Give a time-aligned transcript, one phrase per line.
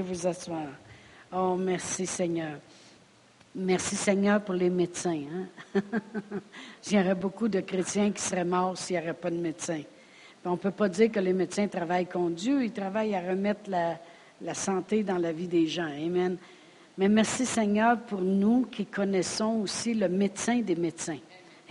[0.00, 0.68] vous asseoir.
[1.32, 2.58] Oh, merci Seigneur.
[3.54, 5.22] Merci Seigneur pour les médecins.
[5.32, 5.80] Hein?
[6.86, 9.82] Il y aurait beaucoup de chrétiens qui seraient morts s'il n'y avait pas de médecins.
[10.44, 13.70] on ne peut pas dire que les médecins travaillent contre Dieu, ils travaillent à remettre
[13.70, 15.86] la santé dans la vie des gens.
[15.86, 16.36] Amen.
[16.96, 21.18] Mais merci Seigneur pour nous qui connaissons aussi le médecin des médecins.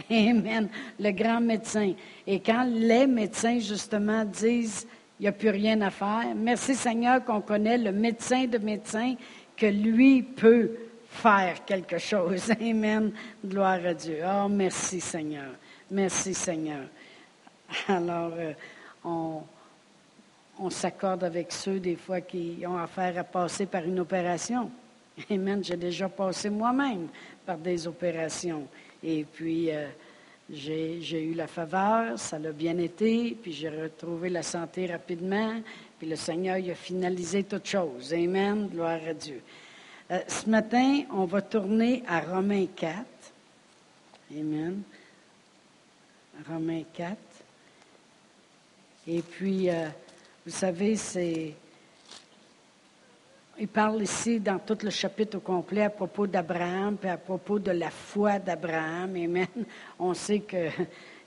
[0.10, 0.68] Amen.
[1.00, 1.94] Le grand médecin.
[2.28, 4.86] Et quand les médecins, justement, disent
[5.20, 6.34] il n'y a plus rien à faire.
[6.36, 9.16] Merci Seigneur qu'on connaît le médecin de médecins,
[9.56, 10.72] que lui peut
[11.10, 12.52] faire quelque chose.
[12.62, 13.12] Amen.
[13.46, 14.20] Gloire à Dieu.
[14.26, 15.52] Oh, merci Seigneur.
[15.92, 16.86] Merci Seigneur.
[17.88, 18.54] Alors, euh,
[19.06, 19.42] on,
[20.60, 24.72] on s'accorde avec ceux des fois qui ont affaire à passer par une opération.
[25.30, 25.64] Amen.
[25.64, 27.08] J'ai déjà passé moi-même
[27.46, 28.68] par des opérations.
[29.04, 29.88] Et puis, euh,
[30.54, 35.62] j'ai eu la faveur, ça l'a bien été, puis j'ai retrouvé la santé rapidement,
[35.98, 38.14] puis le Seigneur a finalisé toutes choses.
[38.14, 39.42] Amen, gloire à Dieu.
[40.12, 43.04] Euh, ce matin, on va tourner à Romains 4.
[44.38, 44.82] Amen.
[46.48, 47.18] Romains 4.
[49.08, 49.88] Et puis, euh,
[50.46, 51.54] vous savez, c'est
[53.60, 57.72] il parle ici dans tout le chapitre complet à propos d'Abraham, puis à propos de
[57.72, 59.16] la foi d'Abraham.
[59.16, 59.48] Amen.
[60.00, 60.70] On sait que,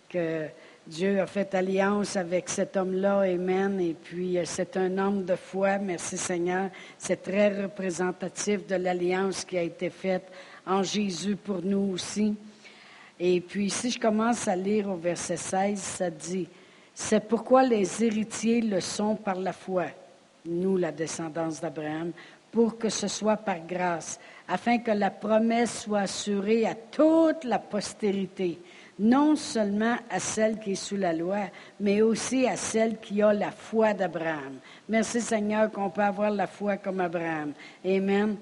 [0.08, 0.46] que
[0.86, 3.20] Dieu a fait alliance avec cet homme-là.
[3.20, 3.80] Amen.
[3.80, 5.78] Et puis, euh, c'est un homme de foi.
[5.78, 6.70] Merci Seigneur.
[6.98, 10.27] C'est très représentatif de l'alliance qui a été faite
[10.66, 12.34] en Jésus pour nous aussi.
[13.20, 16.48] Et puis, si je commence à lire au verset 16, ça dit,
[16.92, 19.86] c'est pourquoi les héritiers le sont par la foi
[20.48, 22.12] nous, la descendance d'Abraham,
[22.50, 27.58] pour que ce soit par grâce, afin que la promesse soit assurée à toute la
[27.58, 28.58] postérité,
[28.98, 33.33] non seulement à celle qui est sous la loi, mais aussi à celle qui a
[33.33, 34.58] la foi d'Abraham.
[34.89, 37.52] Merci Seigneur qu'on peut avoir la foi comme Abraham.
[37.84, 38.36] Amen.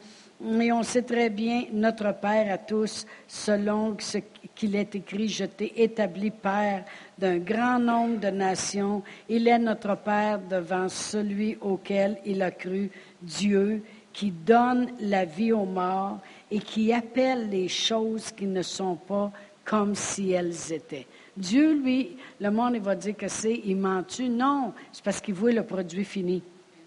[0.47, 4.19] Mais on sait très bien, notre Père à tous, selon ce
[4.55, 6.85] qu'il est écrit, je t'ai établi Père
[7.17, 9.03] d'un grand nombre de nations.
[9.27, 12.91] Il est notre Père devant celui auquel il a cru,
[13.23, 16.19] Dieu, qui donne la vie aux morts
[16.51, 19.33] et qui appelle les choses qui ne sont pas
[19.65, 21.07] comme si elles étaient.
[21.35, 24.29] Dieu, lui, le monde, il va dire que c'est, il ment-tu?
[24.29, 26.43] Non, c'est parce qu'il voit le produit fini.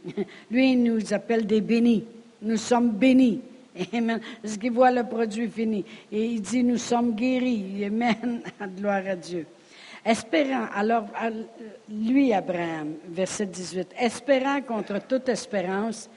[0.51, 2.06] lui, il nous appelle des bénis.
[2.41, 3.41] Nous sommes bénis.
[3.93, 4.19] Amen.
[4.41, 5.85] Parce qu'il voit le produit fini.
[6.11, 7.85] Et il dit, nous sommes guéris.
[7.85, 8.41] Amen.
[8.77, 9.45] Gloire à Dieu.
[10.05, 11.05] Espérant, alors,
[11.89, 16.09] lui, Abraham, verset 18, espérant contre toute espérance,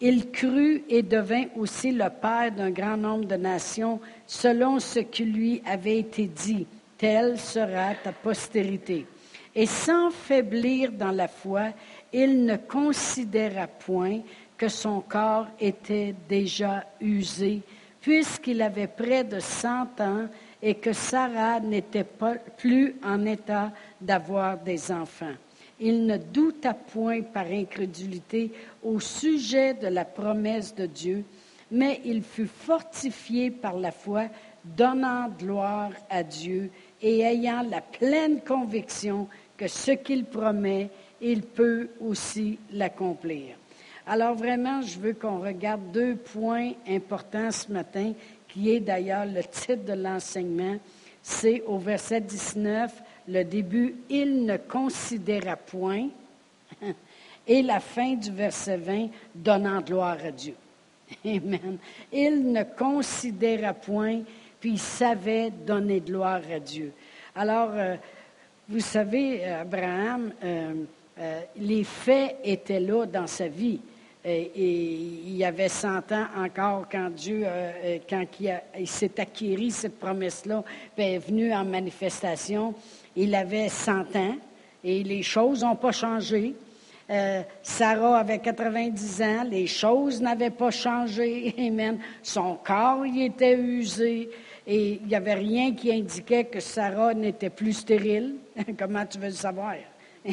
[0.00, 5.24] il crut et devint aussi le père d'un grand nombre de nations, selon ce qui
[5.24, 9.04] lui avait été dit, telle sera ta postérité.
[9.54, 11.70] Et sans faiblir dans la foi,
[12.12, 14.20] il ne considéra point
[14.64, 17.60] que son corps était déjà usé,
[18.00, 20.26] puisqu'il avait près de cent ans
[20.62, 22.06] et que Sarah n'était
[22.56, 25.34] plus en état d'avoir des enfants.
[25.80, 28.52] Il ne douta point par incrédulité
[28.82, 31.24] au sujet de la promesse de Dieu,
[31.70, 34.28] mais il fut fortifié par la foi,
[34.64, 36.70] donnant gloire à Dieu
[37.02, 40.88] et ayant la pleine conviction que ce qu'il promet,
[41.20, 43.56] il peut aussi l'accomplir.
[44.06, 48.12] Alors vraiment, je veux qu'on regarde deux points importants ce matin
[48.48, 50.76] qui est d'ailleurs le titre de l'enseignement,
[51.22, 56.08] c'est au verset 19, le début, il ne considéra point,
[57.46, 60.54] et la fin du verset 20, donnant gloire à Dieu.
[61.24, 61.78] Amen.
[62.12, 64.20] Il ne considéra point,
[64.60, 66.92] puis il savait donner gloire à Dieu.
[67.34, 67.96] Alors, euh,
[68.68, 70.74] vous savez, Abraham, euh,
[71.18, 73.80] euh, les faits étaient là dans sa vie.
[74.26, 74.50] Et,
[75.26, 79.98] il y avait 100 ans encore quand Dieu, euh, euh, quand il, s'est acquéri cette
[79.98, 80.64] promesse-là,
[80.96, 82.74] est venu en manifestation.
[83.14, 84.36] Il avait 100 ans
[84.82, 86.54] et les choses n'ont pas changé.
[87.10, 91.54] Euh, Sarah avait 90 ans, les choses n'avaient pas changé.
[91.58, 91.98] Amen.
[92.22, 94.30] Son corps y était usé
[94.66, 98.36] et il n'y avait rien qui indiquait que Sarah n'était plus stérile.
[98.78, 99.74] Comment tu veux le savoir?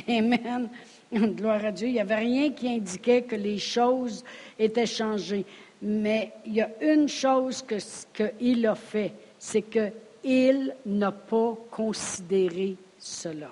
[0.08, 0.70] Amen.
[1.13, 1.88] Gloire à Dieu.
[1.88, 4.24] Il n'y avait rien qui indiquait que les choses
[4.58, 5.46] étaient changées.
[5.81, 7.66] Mais il y a une chose
[8.13, 13.52] qu'il a fait, c'est qu'il n'a pas considéré cela.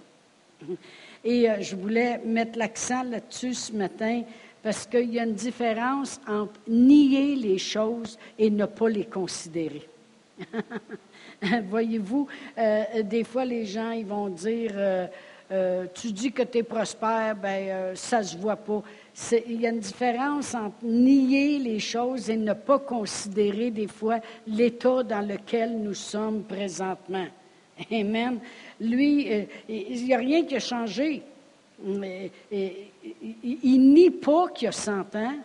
[1.24, 4.22] Et euh, je voulais mettre l'accent là-dessus ce matin
[4.62, 9.88] parce qu'il y a une différence entre nier les choses et ne pas les considérer.
[11.70, 12.28] Voyez-vous,
[12.58, 15.08] euh, des fois les gens ils vont dire euh,
[15.52, 18.84] euh, tu dis que tu es prospère, ben euh, ça se voit pas.
[19.48, 24.20] il y a une différence entre nier les choses et ne pas considérer des fois
[24.46, 27.26] l'état dans lequel nous sommes présentement.
[27.92, 28.40] Amen.
[28.80, 31.24] Lui, euh, il n'y a rien qui a changé.
[31.84, 32.32] Il
[33.94, 35.36] nie pas qu'il a 100 ans,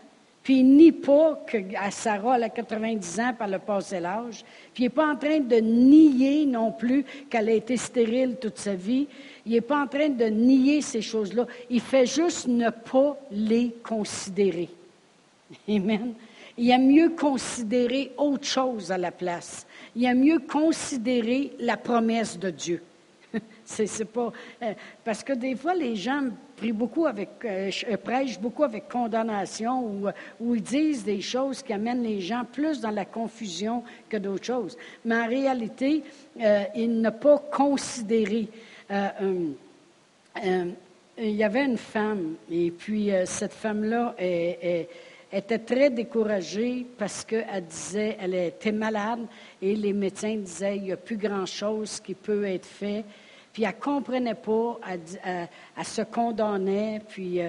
[0.42, 4.44] puis il nie pas qu'à Sarah, elle a 90 ans, par le passé l'âge.
[4.74, 8.58] Puis il n'est pas en train de nier non plus qu'elle a été stérile toute
[8.58, 9.08] sa vie.
[9.46, 11.46] Il n'est pas en train de nier ces choses-là.
[11.69, 14.70] Il fait juste ne pas les considérer.
[15.69, 16.14] Amen.
[16.56, 19.67] Il a mieux considérer autre chose à la place.
[19.96, 22.82] Il a mieux considérer la promesse de Dieu.
[23.64, 24.32] c'est, pas
[24.62, 24.75] euh,
[25.05, 26.23] parce que des fois les gens
[26.56, 31.73] prient beaucoup avec euh, euh, prêchent beaucoup avec condamnation ou, ils disent des choses qui
[31.73, 34.76] amènent les gens plus dans la confusion que d'autres choses.
[35.05, 36.02] Mais en réalité,
[36.76, 38.49] il n'a pas considéré.
[38.90, 39.08] Euh,
[40.44, 40.70] euh,
[41.16, 47.64] il y avait une femme, et puis euh, cette femme-là était très découragée parce qu'elle
[47.66, 49.20] disait, elle était malade,
[49.62, 53.04] et les médecins disaient, il n'y a plus grand-chose qui peut être fait.
[53.52, 57.40] Puis elle ne comprenait pas, elle, se condamnait, puis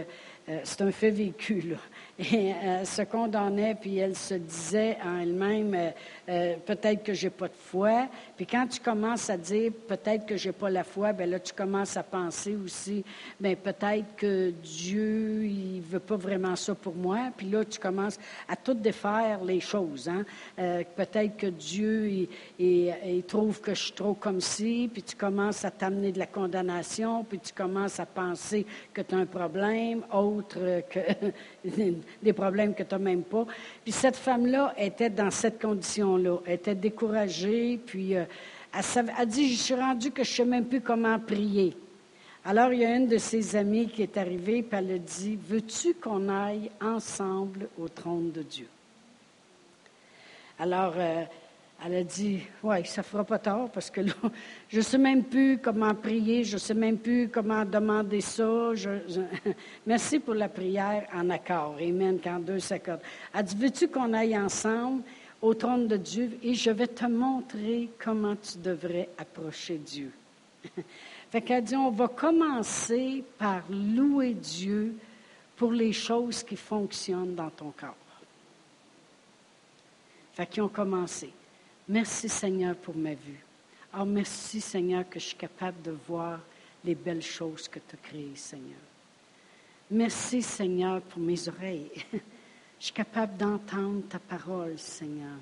[0.64, 1.78] c'est un fait vécu, là.
[2.20, 5.92] Et elle se condamnait, puis elle se disait en elle-même,
[6.28, 8.08] euh, peut-être que j'ai pas de foi.
[8.36, 11.54] Puis quand tu commences à dire peut-être que j'ai pas la foi, ben là tu
[11.54, 13.04] commences à penser aussi,
[13.40, 17.30] ben peut-être que Dieu il veut pas vraiment ça pour moi.
[17.38, 18.18] Puis là tu commences
[18.48, 20.10] à tout défaire les choses.
[20.10, 20.26] Hein?
[20.58, 22.28] Euh, peut-être que Dieu
[22.58, 24.90] il, trouve que je suis trop comme ci.
[24.92, 27.24] Puis tu commences à t'amener de la condamnation.
[27.24, 31.00] Puis tu commences à penser que tu as un problème autre que
[32.24, 33.46] des problèmes que tu n'as même pas.
[33.84, 35.60] Puis cette femme-là était dans cette
[36.18, 38.26] Elle était découragée, puis euh,
[38.74, 41.76] elle, a dit, je suis rendue que je ne sais même plus comment prier.
[42.44, 45.38] Alors, il y a une de ses amies qui est arrivée, puis elle a dit,
[45.48, 48.68] veux-tu qu'on aille ensemble au trône de Dieu?
[50.60, 51.24] Alors, euh,
[51.84, 54.14] elle a dit, oui, ça fera pas tard parce que là,
[54.70, 58.72] je ne sais même plus comment prier, je ne sais même plus comment demander ça.
[59.86, 61.76] Merci pour la prière en accord.
[61.80, 63.02] Amen, quand deux s'accordent.
[63.34, 65.04] Elle dit, veux-tu qu'on aille ensemble?
[65.42, 70.12] Au trône de Dieu et je vais te montrer comment tu devrais approcher Dieu.
[71.32, 74.96] fait qu'elle dit, on va commencer par louer Dieu
[75.56, 77.96] pour les choses qui fonctionnent dans ton corps.
[80.34, 81.32] Fait qu'ils ont commencé.
[81.88, 83.44] Merci Seigneur pour ma vue.
[83.98, 86.40] Oh, merci Seigneur que je suis capable de voir
[86.84, 88.80] les belles choses que tu as créées, Seigneur.
[89.90, 91.92] Merci Seigneur pour mes oreilles.
[92.80, 95.38] je suis capable d'entendre ta parole, Seigneur.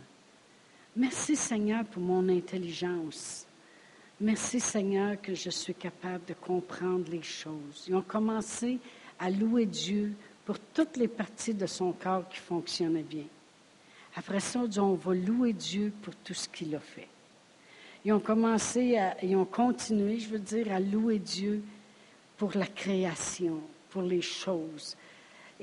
[0.96, 3.48] Merci Seigneur pour mon intelligence.
[4.22, 7.86] Merci Seigneur que je suis capable de comprendre les choses.
[7.88, 8.80] Ils ont commencé
[9.20, 10.14] à louer Dieu
[10.46, 13.26] pour toutes les parties de son corps qui fonctionnaient bien.
[14.16, 17.08] Après ça, on va louer Dieu pour tout ce qu'il a fait.
[18.06, 21.64] Ils ont commencé, à, ils ont continué, je veux dire, à louer Dieu
[22.38, 24.96] pour la création, pour les choses.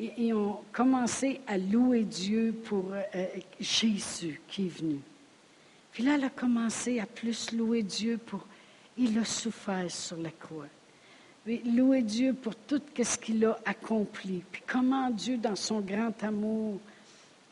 [0.00, 3.26] Ils ont commencé à louer Dieu pour euh,
[3.60, 4.98] Jésus qui est venu.
[5.92, 8.46] Puis là, elle a commencé à plus louer Dieu pour,
[8.96, 10.68] il a souffert sur la croix.
[11.46, 14.42] louer Dieu pour tout ce qu'il a accompli.
[14.50, 16.80] Puis comment Dieu, dans son grand amour,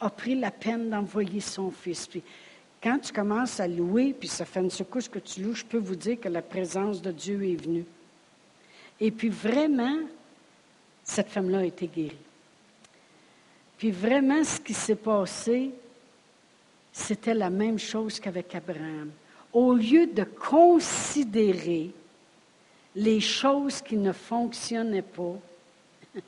[0.01, 2.07] a pris la peine d'envoyer son fils.
[2.07, 2.23] Puis,
[2.83, 5.79] quand tu commences à louer, puis ça fait une secousse que tu loues, je peux
[5.79, 7.85] vous dire que la présence de Dieu est venue.
[9.01, 9.99] Et puis vraiment,
[11.05, 12.17] cette femme-là a été guérie.
[13.79, 15.71] Puis vraiment, ce qui s'est passé,
[16.93, 19.11] c'était la même chose qu'avec Abraham.
[19.53, 21.93] Au lieu de considérer
[22.97, 25.37] les choses qui ne fonctionnaient pas,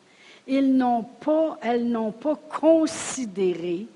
[0.46, 3.86] elles n'ont pas considéré,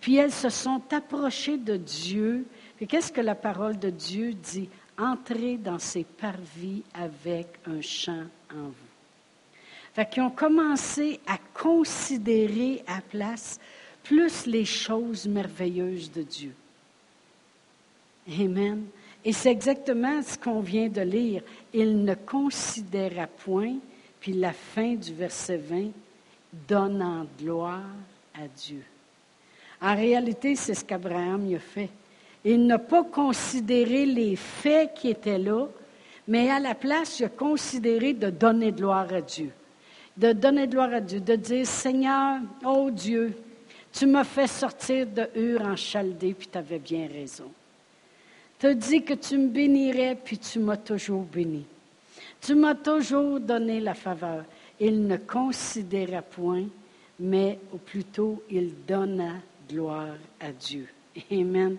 [0.00, 2.46] puis elles se sont approchées de Dieu.
[2.76, 4.68] Puis qu'est-ce que la parole de Dieu dit?
[4.98, 8.70] Entrez dans ses parvis avec un chant en.
[9.94, 13.58] Fait qu'ils ont commencé à considérer à place
[14.02, 16.54] plus les choses merveilleuses de Dieu.
[18.40, 18.84] Amen.
[19.24, 21.42] Et c'est exactement ce qu'on vient de lire.
[21.72, 23.76] Il ne considéra point
[24.22, 25.90] puis la fin du verset 20,
[26.68, 27.82] donnant gloire
[28.34, 28.84] à Dieu.
[29.80, 31.90] En réalité, c'est ce qu'Abraham a fait.
[32.44, 35.66] Il n'a pas considéré les faits qui étaient là,
[36.28, 39.50] mais à la place, il a considéré de donner gloire à Dieu.
[40.16, 43.34] De donner gloire à Dieu, de dire, Seigneur, oh Dieu,
[43.92, 47.50] tu m'as fait sortir de Ur en Chaldée, puis tu avais bien raison.
[48.58, 51.66] Tu as dit que tu me bénirais, puis tu m'as toujours béni.
[52.40, 54.44] Tu m'as toujours donné la faveur.
[54.80, 56.64] il ne considéra point,
[57.18, 59.34] mais plutôt il donna
[59.68, 60.88] gloire à Dieu.
[61.30, 61.76] Amen.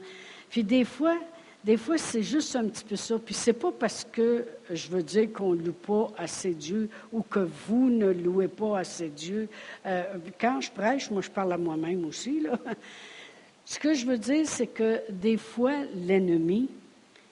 [0.50, 1.18] Puis des fois,
[1.63, 3.17] des fois, c'est juste un petit peu ça.
[3.17, 7.22] Puis c'est pas parce que je veux dire qu'on ne loue pas assez Dieu ou
[7.22, 9.48] que vous ne louez pas assez Dieu.
[9.86, 10.03] Euh,
[10.39, 12.41] quand je prêche, moi, je parle à moi-même aussi.
[12.41, 12.60] Là.
[13.65, 16.70] Ce que je veux dire, c'est que des fois, l'ennemi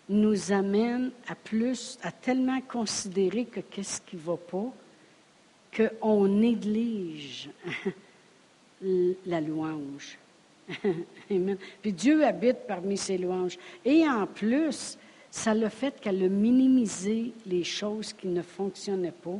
[0.07, 4.73] nous amène à plus, à tellement considérer que qu'est-ce qui ne va pas,
[5.99, 7.49] qu'on néglige
[9.25, 10.17] la louange.
[11.31, 11.57] Amen.
[11.81, 13.57] Puis Dieu habite parmi ses louanges.
[13.83, 14.97] Et en plus,
[15.29, 19.39] ça le fait qu'elle a minimisé les choses qui ne fonctionnaient pas,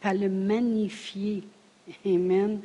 [0.00, 1.42] puis elle a magnifié.
[2.04, 2.60] Amen.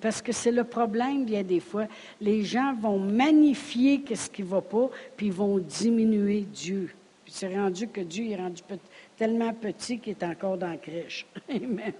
[0.00, 1.86] Parce que c'est le problème, bien des fois.
[2.20, 6.90] Les gens vont magnifier ce qui ne va pas, puis vont diminuer Dieu.
[7.30, 8.60] Puis c'est rendu que Dieu est rendu
[9.16, 11.24] tellement petit qu'il est encore dans la crèche.
[11.48, 11.92] Amen.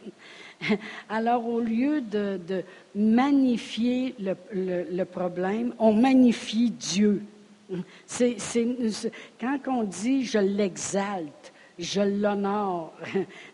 [1.09, 2.65] Alors, au lieu de,
[2.97, 7.23] magnifier le, problème, on magnifie Dieu.
[9.39, 12.93] Quand on dit je l'exalte, je l'honore,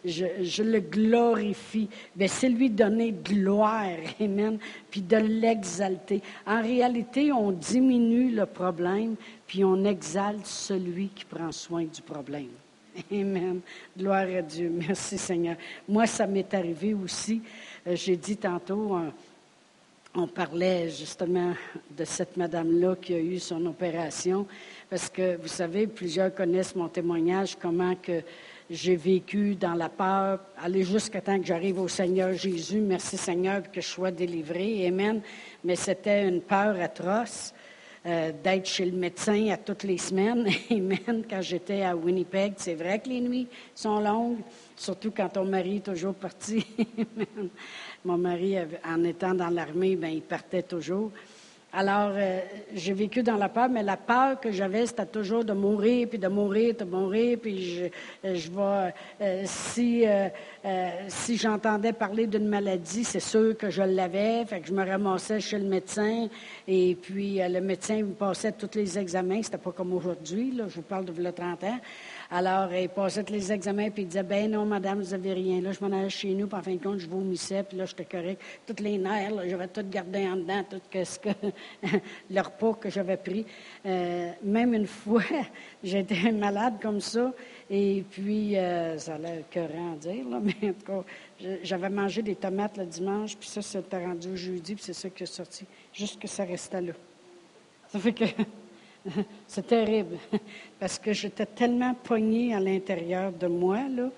[0.04, 3.86] je, le glorifie, bien, c'est lui donner gloire,
[4.20, 4.58] amen,
[4.90, 6.20] puis de l'exalter.
[6.46, 9.14] En réalité, on diminue le problème,
[9.46, 12.48] puis on exalte celui qui prend soin du problème.
[13.12, 13.60] Amen.
[13.96, 14.70] Gloire à Dieu.
[14.72, 15.56] Merci Seigneur.
[15.88, 17.42] Moi, ça m'est arrivé aussi.
[17.86, 18.96] Euh, j'ai dit tantôt,
[20.14, 21.52] on, parlait justement
[21.90, 24.46] de cette madame-là qui a eu son opération,
[24.88, 28.22] parce que vous savez, plusieurs connaissent mon témoignage, comment que
[28.70, 32.80] j'ai vécu dans la peur, aller jusqu'à temps que j'arrive au Seigneur Jésus.
[32.80, 34.86] Merci Seigneur que je sois délivré.
[34.86, 35.20] Amen.
[35.64, 37.52] Mais c'était une peur atroce.
[38.06, 40.46] Euh, d'être chez le médecin à toutes les semaines.
[40.70, 41.24] Amen.
[41.28, 44.38] Quand j'étais à Winnipeg, c'est vrai que les nuits sont longues,
[44.76, 46.64] surtout quand ton mari est toujours parti.
[48.04, 51.10] Mon mari, en étant dans l'armée, ben, il partait toujours.
[51.78, 52.40] Alors, euh,
[52.74, 56.18] j'ai vécu dans la peur, mais la peur que j'avais, c'était toujours de mourir, puis
[56.18, 57.90] de mourir, de mourir, puis
[58.24, 58.90] je, euh,
[59.20, 60.06] euh, si,
[61.08, 65.38] si j'entendais parler d'une maladie, c'est sûr que je l'avais, fait que je me ramassais
[65.38, 66.28] chez le médecin,
[66.66, 70.76] et puis le médecin me passait tous les examens, c'était pas comme aujourd'hui, là, je
[70.76, 71.78] vous parle de 30 ans.
[72.30, 75.60] Alors, il passait tous les examens, puis il disait, ben non, madame, vous n'avez rien.
[75.60, 77.84] Là, je m'en allais chez nous, puis en fin de compte, je vomissais, puis là,
[77.84, 78.42] j'étais correct.
[78.66, 81.28] Toutes les nerfs, j'avais tout gardé en dedans, tout ce que,
[82.30, 83.46] le repas que j'avais pris.
[83.84, 85.22] Euh, même une fois,
[85.84, 87.32] j'étais malade comme ça,
[87.70, 91.04] et puis, euh, ça a l'air écœurant à dire, là, mais en tout cas,
[91.62, 95.08] j'avais mangé des tomates le dimanche, puis ça, c'était rendu au jeudi, puis c'est ça
[95.10, 96.92] qui est sorti, juste que ça restait là.
[97.88, 98.24] Ça fait que...
[99.46, 100.16] C'est terrible,
[100.80, 104.10] parce que j'étais tellement poignée à l'intérieur de moi, là,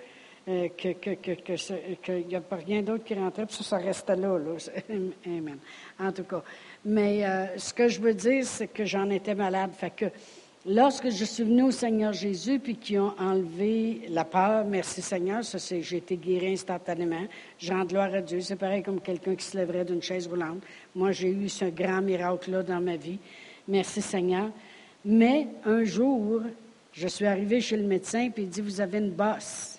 [0.48, 4.56] euh, que, qu'il n'y a pas rien d'autre qui rentrait, puis ça, restait là, là.
[5.26, 5.58] Amen.
[6.00, 6.42] En tout cas.
[6.84, 9.72] Mais euh, ce que je veux dire, c'est que j'en étais malade.
[9.94, 10.06] Que
[10.64, 15.44] lorsque je suis venue au Seigneur Jésus, puis qu'ils ont enlevé la peur, merci Seigneur,
[15.44, 17.26] ça c'est, j'ai été guéri instantanément.
[17.58, 18.40] J'en gloire à Dieu.
[18.40, 20.62] C'est pareil comme quelqu'un qui se lèverait d'une chaise roulante.
[20.94, 23.18] Moi, j'ai eu ce grand miracle-là dans ma vie.
[23.66, 24.50] Merci Seigneur.
[25.04, 26.42] Mais un jour,
[26.92, 29.78] je suis arrivée chez le médecin, puis il dit, vous avez une bosse.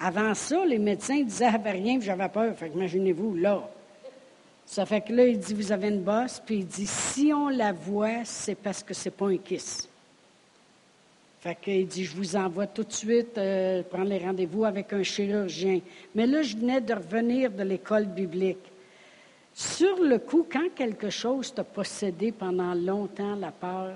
[0.00, 2.54] Avant ça, les médecins disaient, avait rien, puis j'avais peur.
[2.74, 3.68] Imaginez-vous, là.
[4.66, 7.48] Ça fait que là, il dit, vous avez une bosse, puis il dit, si on
[7.48, 9.88] la voit, c'est parce que c'est pas un kiss.
[11.40, 15.04] Fait qu'il dit, je vous envoie tout de suite euh, prendre les rendez-vous avec un
[15.04, 15.80] chirurgien.
[16.14, 18.58] Mais là, je venais de revenir de l'école biblique.
[19.54, 23.94] Sur le coup, quand quelque chose t'a possédé pendant longtemps, la peur,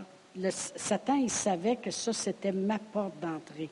[0.51, 3.69] Satan, il savait que ça, c'était ma porte d'entrée.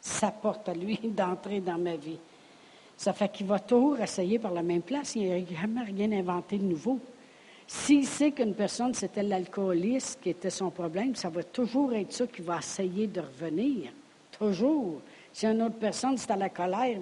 [0.00, 2.18] Sa porte à lui d'entrée dans ma vie.
[2.96, 5.16] Ça fait qu'il va toujours essayer par la même place.
[5.16, 6.98] Il n'a jamais rien inventé de nouveau.
[7.66, 12.26] S'il sait qu'une personne, c'était l'alcoolisme qui était son problème, ça va toujours être ça
[12.26, 13.90] qui va essayer de revenir.
[14.38, 15.00] Toujours.
[15.32, 16.98] Si une autre personne, c'est à la colère,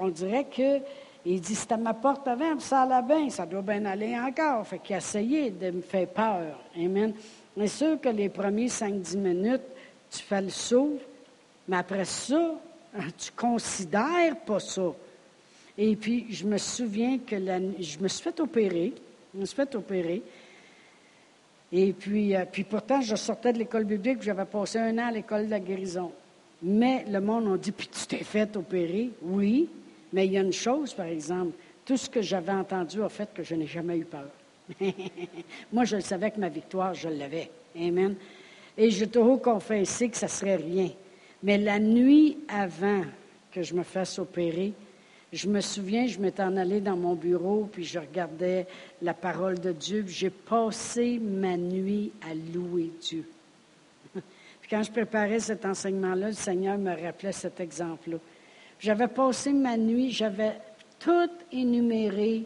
[0.00, 0.80] on dirait que
[1.26, 4.66] il dit, c'était ma porte avant, ça allait bien, ça doit bien aller encore.
[4.66, 6.60] Fait qu'il a essayé de me faire peur.
[6.76, 7.14] Amen.
[7.56, 9.62] C'est sûr que les premiers 5-10 minutes,
[10.10, 10.98] tu fais le saut,
[11.68, 12.54] mais après ça,
[13.16, 14.92] tu considères pas ça.
[15.78, 18.92] Et puis, je me souviens que je me suis fait opérer.
[19.34, 20.22] Je me suis fait opérer.
[21.72, 25.10] Et puis, euh, puis pourtant, je sortais de l'école biblique, j'avais passé un an à
[25.10, 26.12] l'école de la guérison.
[26.62, 29.10] Mais le monde a dit, puis tu t'es fait opérer?
[29.22, 29.68] Oui,
[30.14, 31.52] mais il y a une chose, par exemple,
[31.84, 34.30] tout ce que j'avais entendu a fait que je n'ai jamais eu peur.
[35.72, 37.50] Moi, je savais que ma victoire, je l'avais.
[37.76, 38.14] Amen.
[38.78, 40.90] Et je toujours confessé que ça serait rien.
[41.42, 43.02] Mais la nuit avant
[43.50, 44.72] que je me fasse opérer,
[45.32, 48.68] Je me souviens, je m'étais en allé dans mon bureau, puis je regardais
[49.02, 53.28] la parole de Dieu, j'ai passé ma nuit à louer Dieu.
[54.14, 58.18] puis quand je préparais cet enseignement-là, le Seigneur me rappelait cet exemple-là.
[58.84, 60.60] J'avais passé ma nuit, j'avais
[60.98, 62.44] tout énuméré,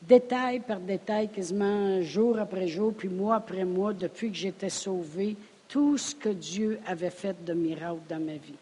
[0.00, 5.36] détail par détail, quasiment jour après jour, puis mois après mois, depuis que j'étais sauvée,
[5.68, 8.54] tout ce que Dieu avait fait de miracle dans ma vie.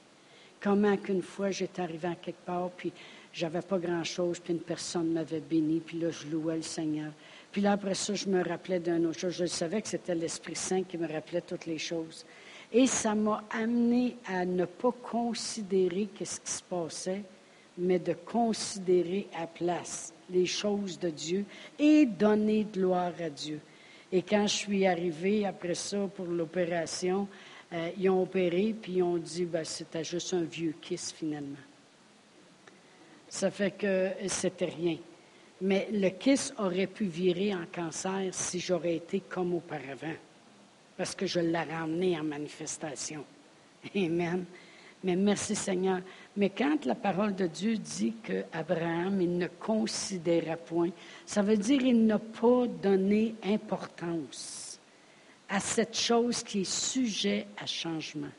[0.61, 2.93] Comment qu'une fois j'étais arrivée à quelque part, puis
[3.33, 7.13] j'avais pas grand-chose, puis une personne m'avait béni, puis là, je louais le Seigneur.
[7.53, 9.37] Puis là, après ça, je me rappelais d'un autre chose.
[9.39, 12.27] Je savais que c'était l'Esprit Saint qui me rappelait toutes les choses.
[12.73, 17.23] Et ça m'a amené à ne pas considérer ce qui se passait,
[17.77, 21.45] mais de considérer à place les choses de Dieu
[21.79, 23.61] et donner gloire à Dieu.
[24.11, 27.29] Et quand je suis arrivée après ça pour l'opération,
[27.73, 31.57] euh, ils ont opéré, puis ils ont dit, ben, c'était juste un vieux kiss finalement.
[33.29, 34.99] Ça fait que c'était rien.
[35.63, 40.17] Mais le kiss aurait pu virer en cancer si j'aurais été comme auparavant,
[41.03, 43.25] parce que je l'ai ramené en manifestation.
[43.97, 44.45] Amen.
[45.03, 45.99] Mais merci Seigneur.
[46.37, 50.91] Mais quand la parole de Dieu dit qu'Abraham, il ne considéra point,
[51.27, 54.79] ça veut dire qu'il n'a pas donné importance
[55.49, 58.31] à cette chose qui est sujet à changement.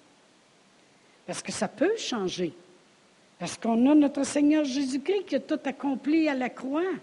[1.27, 2.53] Parce que ça peut changer.
[3.39, 6.93] Parce qu'on a notre Seigneur Jésus-Christ qui a tout accompli à la croix,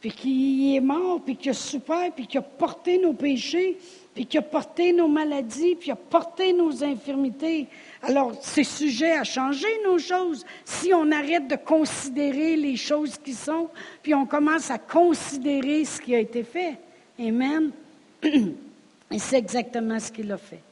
[0.00, 3.76] puis qui est mort, puis qui a souffert, puis qui a porté nos péchés,
[4.14, 7.66] puis qui a porté nos maladies, puis a porté nos infirmités.
[8.02, 10.46] Alors, c'est sujet à changer nos choses.
[10.64, 13.68] Si on arrête de considérer les choses qui sont,
[14.02, 16.78] puis on commence à considérer ce qui a été fait.
[17.18, 17.72] Amen.
[18.22, 20.62] Et c'est exactement ce qu'il a fait.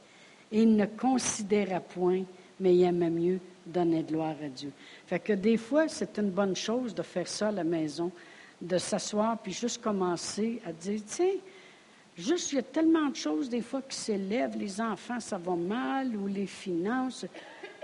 [0.51, 2.23] il ne considéra point,
[2.59, 4.71] mais il aimait mieux donner gloire à Dieu.
[5.07, 8.11] Fait que des fois, c'est une bonne chose de faire ça à la maison,
[8.61, 11.35] de s'asseoir puis juste commencer à dire, tiens,
[12.17, 15.55] juste, il y a tellement de choses des fois qui s'élèvent, les enfants, ça va
[15.55, 17.25] mal, ou les finances.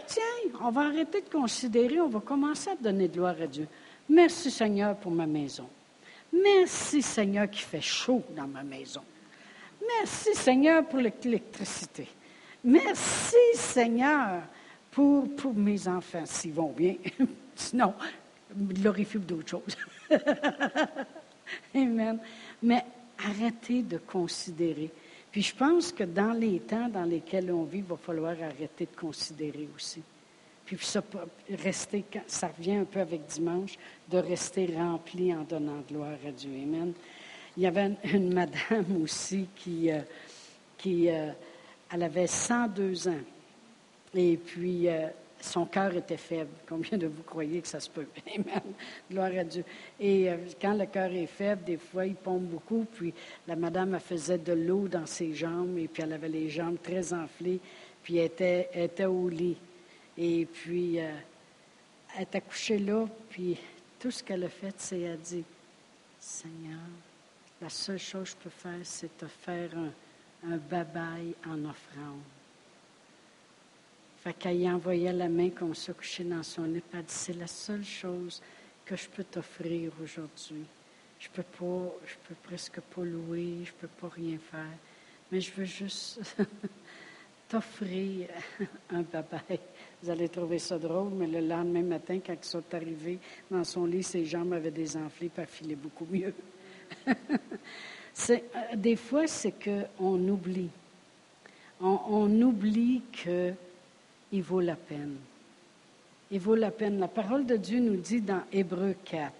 [0.07, 3.67] Tiens, on va arrêter de considérer, on va commencer à donner gloire à Dieu.
[4.09, 5.69] Merci Seigneur pour ma maison.
[6.31, 9.01] Merci Seigneur qui fait chaud dans ma maison.
[9.81, 12.07] Merci Seigneur pour l'électricité.
[12.63, 14.41] Merci Seigneur
[14.91, 16.95] pour, pour mes enfants, s'ils vont bien.
[17.55, 17.93] Sinon,
[18.55, 19.77] glorifie d'autres choses.
[21.75, 22.19] Amen.
[22.61, 22.83] Mais
[23.25, 24.91] arrêtez de considérer.
[25.31, 28.85] Puis je pense que dans les temps dans lesquels on vit, il va falloir arrêter
[28.85, 30.01] de considérer aussi.
[30.65, 31.03] Puis ça,
[31.63, 33.77] rester, ça revient un peu avec dimanche,
[34.09, 36.51] de rester rempli en donnant gloire à Dieu.
[36.63, 36.93] Amen.
[37.57, 40.01] Il y avait une, madame aussi qui, euh,
[40.77, 41.31] qui euh,
[41.91, 43.21] elle avait 102 ans.
[44.13, 45.07] Et puis, euh,
[45.41, 46.51] son cœur était faible.
[46.67, 48.07] Combien de vous croyez que ça se peut?
[48.35, 48.73] Amen.
[49.09, 49.63] Gloire à Dieu.
[49.99, 52.85] Et euh, quand le cœur est faible, des fois, il pompe beaucoup.
[52.93, 53.13] Puis
[53.47, 55.77] la madame, elle faisait de l'eau dans ses jambes.
[55.77, 57.59] Et puis, elle avait les jambes très enflées.
[58.03, 58.31] Puis, elle
[58.73, 59.57] était, au lit.
[60.17, 61.11] Et puis, euh,
[62.15, 63.05] elle était couchée là.
[63.29, 63.57] Puis,
[63.99, 65.43] tout ce qu'elle a fait, c'est elle a dit
[66.19, 66.79] Seigneur,
[67.61, 72.21] la seule chose que je peux faire, c'est te faire un, un babaille en offrande.
[74.29, 77.47] Fait qu'elle envoyait la main comme ça, couchée dans son lit, elle dit, c'est la
[77.47, 78.39] seule chose
[78.85, 80.65] que je peux t'offrir aujourd'hui.
[81.19, 84.77] Je peux pas, je peux presque pas louer, je peux pas rien faire,
[85.31, 86.21] mais je veux juste
[87.49, 88.27] t'offrir
[88.91, 89.59] un babaille.
[90.03, 93.17] Vous allez trouver ça drôle, mais le lendemain matin, quand ils sont arrivés
[93.49, 96.35] dans son lit, ses jambes avaient des enflées, puis elle beaucoup mieux.
[98.29, 98.37] euh,
[98.75, 100.69] des fois, c'est qu'on oublie.
[101.81, 103.55] On oublie que
[104.31, 105.17] il vaut la peine.
[106.31, 106.99] Il vaut la peine.
[106.99, 109.33] La parole de Dieu nous dit dans Hébreu 4.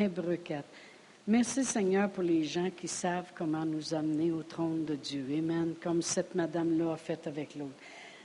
[0.00, 0.64] Hébreu 4.
[1.26, 5.24] Merci Seigneur pour les gens qui savent comment nous amener au trône de Dieu.
[5.38, 5.74] Amen.
[5.82, 7.74] Comme cette madame-là a fait avec l'autre.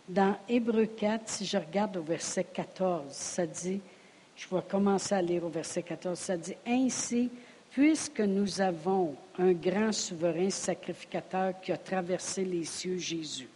[0.07, 3.79] Dans Hébreu 4, si je regarde au verset 14, ça dit,
[4.35, 7.29] je vais commencer à lire au verset 14, ça dit, Ainsi,
[7.71, 13.47] puisque nous avons un grand souverain sacrificateur qui a traversé les cieux, Jésus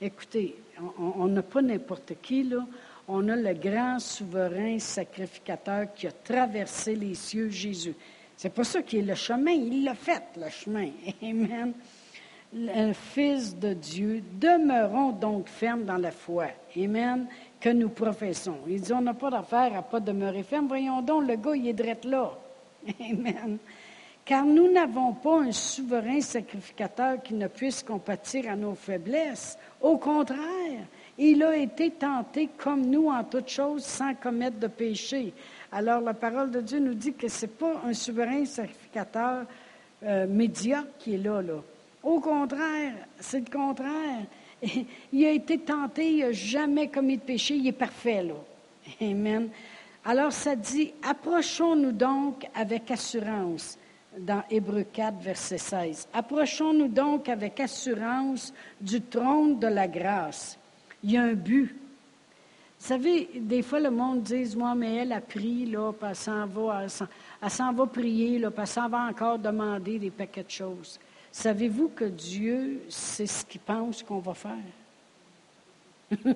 [0.00, 0.56] Écoutez,
[0.98, 2.66] on n'a pas n'importe qui, là.
[3.08, 7.94] On a le grand souverain sacrificateur qui a traversé les cieux, Jésus.
[8.36, 10.90] C'est pas ça qui est le chemin, il l'a fait, le chemin.
[11.22, 11.72] Amen.
[12.52, 16.48] Le Fils de Dieu, demeurons donc fermes dans la foi.
[16.76, 17.26] Amen.
[17.60, 18.58] Que nous professons.
[18.68, 20.66] Il dit, on n'a pas d'affaire à pas demeurer ferme.
[20.66, 22.36] Voyons donc, le gars, il est drette là.
[23.00, 23.58] Amen
[24.26, 29.56] car nous n'avons pas un souverain sacrificateur qui ne puisse compatir à nos faiblesses.
[29.80, 30.84] Au contraire,
[31.18, 35.32] Il a été tenté comme nous en toutes choses sans commettre de péché.
[35.72, 39.46] Alors la parole de Dieu nous dit que ce n'est pas un souverain sacrificateur
[40.02, 41.62] euh, médiocre qui est là, là.
[42.02, 44.26] Au contraire, c'est le contraire.
[45.12, 48.34] Il a été tenté, il n'a jamais commis de péché, il est parfait, là.
[49.00, 49.48] Amen.
[50.04, 53.76] Alors ça dit, approchons-nous donc avec assurance
[54.18, 56.08] dans Hébreu 4, verset 16.
[56.12, 60.58] Approchons-nous donc avec assurance du trône de la grâce.
[61.02, 61.74] Il y a un but.
[62.78, 66.16] Vous savez, des fois, le monde dit, moi, mais elle a pris, là, puis elle
[66.16, 70.98] s'en va, va prier, là, puis elle s'en va encore demander des paquets de choses.
[71.32, 74.56] Savez-vous que Dieu, c'est ce qu'il pense qu'on va faire?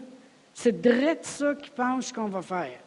[0.54, 2.78] c'est direct ça qu'il pense qu'on va faire.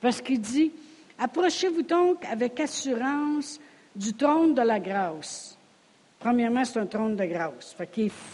[0.00, 0.72] Parce qu'il dit,
[1.18, 3.58] approchez-vous donc avec assurance
[3.94, 5.56] du trône de la grâce.
[6.18, 7.76] Premièrement, c'est un trône de grâce.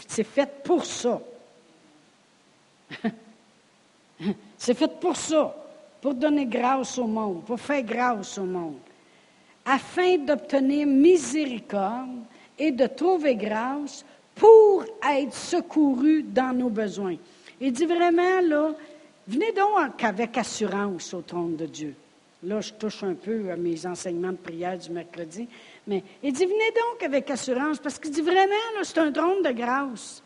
[0.07, 1.21] c'est fait pour ça.
[4.59, 5.55] c'est fait pour ça,
[6.01, 8.79] pour donner grâce au monde, pour faire grâce au monde,
[9.65, 12.25] afin d'obtenir miséricorde
[12.59, 17.17] et de trouver grâce pour être secouru dans nos besoins.
[17.61, 18.73] Il dit vraiment, là,
[19.27, 21.95] venez donc avec assurance au trône de Dieu.
[22.45, 25.49] Là, je touche un peu à mes enseignements de prière du mercredi.
[25.87, 29.51] Mais il dit, venez donc avec assurance, parce qu'il dit vraiment, c'est un trône de
[29.51, 30.23] grâce.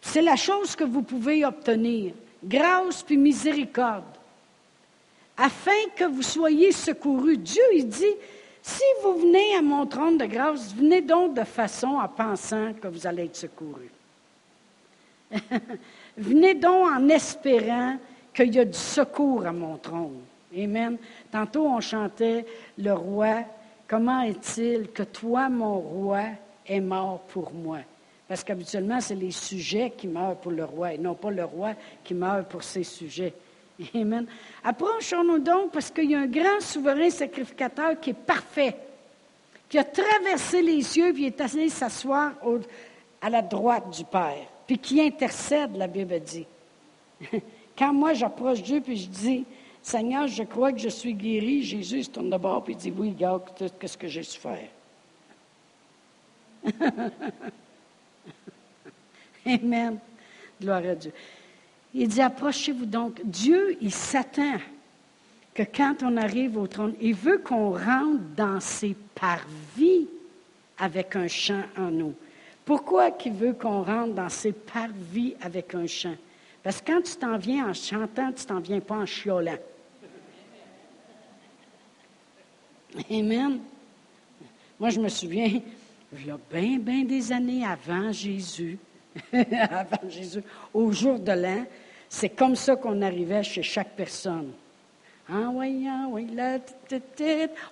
[0.00, 2.12] C'est la chose que vous pouvez obtenir.
[2.44, 4.04] Grâce puis miséricorde.
[5.36, 7.38] Afin que vous soyez secourus.
[7.38, 8.14] Dieu, il dit,
[8.62, 12.86] si vous venez à mon trône de grâce, venez donc de façon en pensant que
[12.86, 13.90] vous allez être secourus.
[16.16, 17.96] venez donc en espérant
[18.32, 20.20] qu'il y a du secours à mon trône.
[20.56, 20.98] Amen.
[21.30, 22.44] Tantôt, on chantait
[22.78, 23.44] le roi.
[23.88, 26.22] Comment est-il que toi, mon roi,
[26.66, 27.78] es mort pour moi?
[28.28, 31.74] Parce qu'habituellement, c'est les sujets qui meurent pour le roi et non pas le roi
[32.02, 33.34] qui meurt pour ses sujets.
[33.94, 34.26] Amen.
[34.64, 38.76] Approchons-nous donc parce qu'il y a un grand souverain sacrificateur qui est parfait,
[39.68, 42.32] qui a traversé les cieux puis est allé s'asseoir
[43.20, 46.46] à la droite du Père, puis qui intercède, la Bible dit.
[47.78, 49.44] Quand moi j'approche Dieu puis je dis,
[49.82, 51.62] Seigneur, je crois que je suis guéri.
[51.62, 53.42] Jésus se tourne de bord et dit, oui, regarde,
[53.78, 54.68] qu'est-ce que j'ai su faire.
[59.46, 59.98] Amen.
[60.60, 61.12] Gloire à Dieu.
[61.92, 63.20] Il dit, approchez-vous donc.
[63.24, 64.58] Dieu, il s'attend
[65.52, 70.08] que quand on arrive au trône, il veut qu'on rentre dans ses parvis
[70.78, 72.14] avec un chant en nous.
[72.64, 76.14] Pourquoi qu'il veut qu'on rentre dans ses parvis avec un chant?
[76.62, 79.58] Parce que quand tu t'en viens en chantant, tu t'en viens pas en chiolant.
[83.10, 83.60] Amen.
[84.78, 85.60] Moi, je me souviens,
[86.12, 88.78] il y a bien, bien des années avant Jésus,
[89.32, 90.42] avant Jésus,
[90.74, 91.64] au jour de l'an,
[92.08, 94.52] c'est comme ça qu'on arrivait chez chaque personne.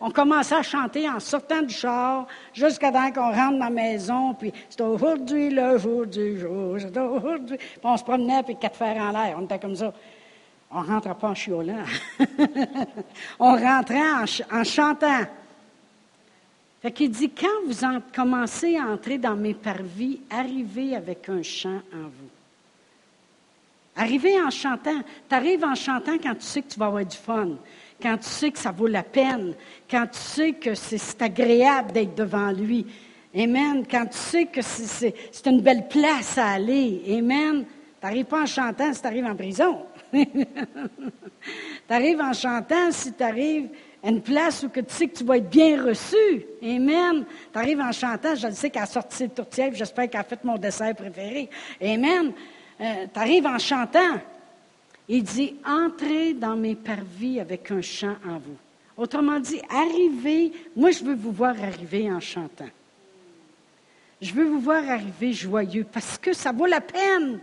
[0.01, 4.33] On commençait à chanter en sortant du char jusqu'à temps qu'on rentre dans la maison,
[4.35, 7.59] puis c'est aujourd'hui le jour du jour, c'est aujourd'hui.
[7.59, 9.93] Puis on se promenait, puis quatre fers en l'air, on était comme ça.
[10.73, 11.85] On ne rentrait pas en chiolant.
[13.41, 14.03] on rentrait
[14.53, 15.25] en, chantant.
[16.81, 21.81] Fait qu'il dit, quand vous commencez à entrer dans mes parvis, arrivez avec un chant
[21.93, 22.31] en vous.
[23.97, 25.01] Arrivez en chantant.
[25.29, 27.49] Tu arrives en chantant quand tu sais que tu vas avoir du fun,
[28.01, 29.55] quand tu sais que ça vaut la peine,
[29.91, 32.87] quand tu sais que c'est agréable d'être devant lui.
[33.35, 33.85] Amen.
[33.89, 37.03] Quand tu sais que c'est une belle place à aller.
[37.09, 37.65] Amen.
[37.65, 39.85] Tu n'arrives pas en chantant si tu arrives en prison.
[40.13, 43.69] tu arrives en chantant si tu arrives
[44.03, 46.45] à une place où que tu sais que tu vas être bien reçu.
[46.63, 47.25] Amen.
[47.53, 50.57] Tu arrives en chantant, je sais qu'elle a sorti ses j'espère qu'elle a fait mon
[50.57, 51.49] dessert préféré.
[51.83, 52.33] Amen.
[52.81, 54.21] Euh, tu arrives en chantant.
[55.09, 58.57] Il dit, entrez dans mes parvis avec un chant en vous.
[58.97, 62.69] Autrement dit, arrivez, moi je veux vous voir arriver en chantant.
[64.21, 67.41] Je veux vous voir arriver joyeux parce que ça vaut la peine.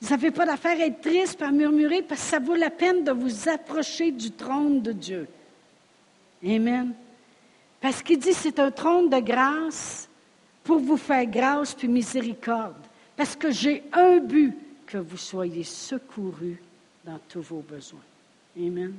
[0.00, 3.04] Vous n'avez pas d'affaire à être triste, à murmurer, parce que ça vaut la peine
[3.04, 5.28] de vous approcher du trône de Dieu.
[6.44, 6.94] Amen.
[7.80, 10.08] Parce qu'il dit c'est un trône de grâce
[10.64, 12.76] pour vous faire grâce puis miséricorde.
[13.16, 14.54] Parce que j'ai un but,
[14.90, 16.60] que vous soyez secourus
[17.04, 18.00] dans tous vos besoins.
[18.56, 18.94] Amen.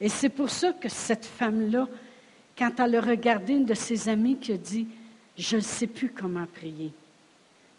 [0.00, 1.86] Et c'est pour ça que cette femme-là,
[2.58, 4.88] quand elle a regardé une de ses amies qui a dit,
[5.38, 6.90] je ne sais plus comment prier,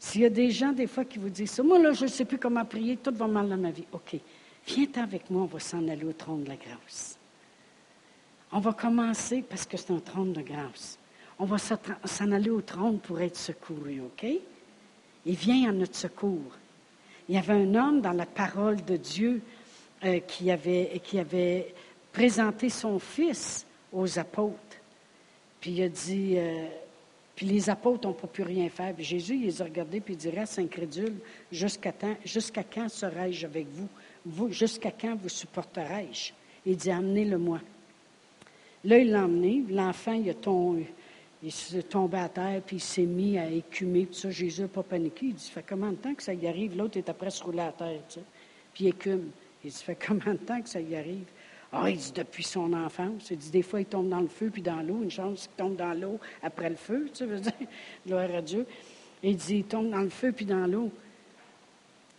[0.04, 2.10] s'il y a des gens, des fois, qui vous disent ça, moi, là, je ne
[2.10, 3.86] sais plus comment prier, tout va mal dans ma vie.
[3.92, 4.18] OK,
[4.66, 7.20] viens avec moi, on va s'en aller au trône de la grâce.
[8.52, 10.98] On va commencer parce que c'est un trône de grâce.
[11.38, 14.26] On va s'en aller au trône pour être secouru, OK?
[15.24, 16.58] Il vient à notre secours.
[17.30, 19.40] Il y avait un homme dans la parole de Dieu
[20.04, 21.76] euh, qui, avait, qui avait
[22.12, 24.58] présenté son fils aux apôtres.
[25.60, 26.66] Puis il a dit, euh,
[27.42, 28.94] puis les apôtres n'ont pas pu rien faire.
[28.94, 31.16] Puis Jésus, il les a regardés, puis il dit, reste incrédule,
[31.52, 31.92] jusqu'à
[32.24, 34.52] jusqu'à quand serai-je avec vous?
[34.52, 36.34] jusqu'à quand vous supporterai-je?
[36.68, 37.60] Il dit, amenez-le-moi.
[38.84, 39.64] Là, il l'a emmené.
[39.72, 40.86] L'enfant, il, tombé,
[41.50, 44.08] s'est tombé à terre, puis il s'est mis à écumer.
[44.12, 45.26] Ça, Jésus n'a pas paniqué.
[45.26, 46.78] Il dit, ça fait combien de temps que ça y arrive?
[46.78, 48.02] L'autre est après se rouler à terre.
[48.72, 49.32] Puis il écume.
[49.64, 51.26] Il dit, ça fait combien de temps que ça y arrive?
[51.74, 53.30] Ah, il dit depuis son enfance.
[53.32, 55.04] Il dit des fois, il tombe dans le feu puis dans l'eau.
[55.04, 57.54] Une chance qu'il tombe dans l'eau après le feu, tu veux dire.
[58.06, 58.66] Gloire à Dieu.
[59.24, 60.92] Il dit il tombe dans le feu puis dans l'eau.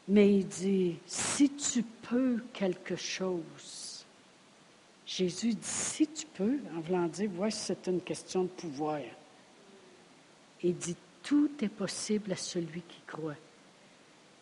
[0.09, 4.07] Mais il dit si tu peux quelque chose.
[5.05, 9.01] Jésus dit si tu peux, en voulant dire voici, c'est une question de pouvoir.
[10.63, 13.37] Il dit tout est possible à celui qui croit.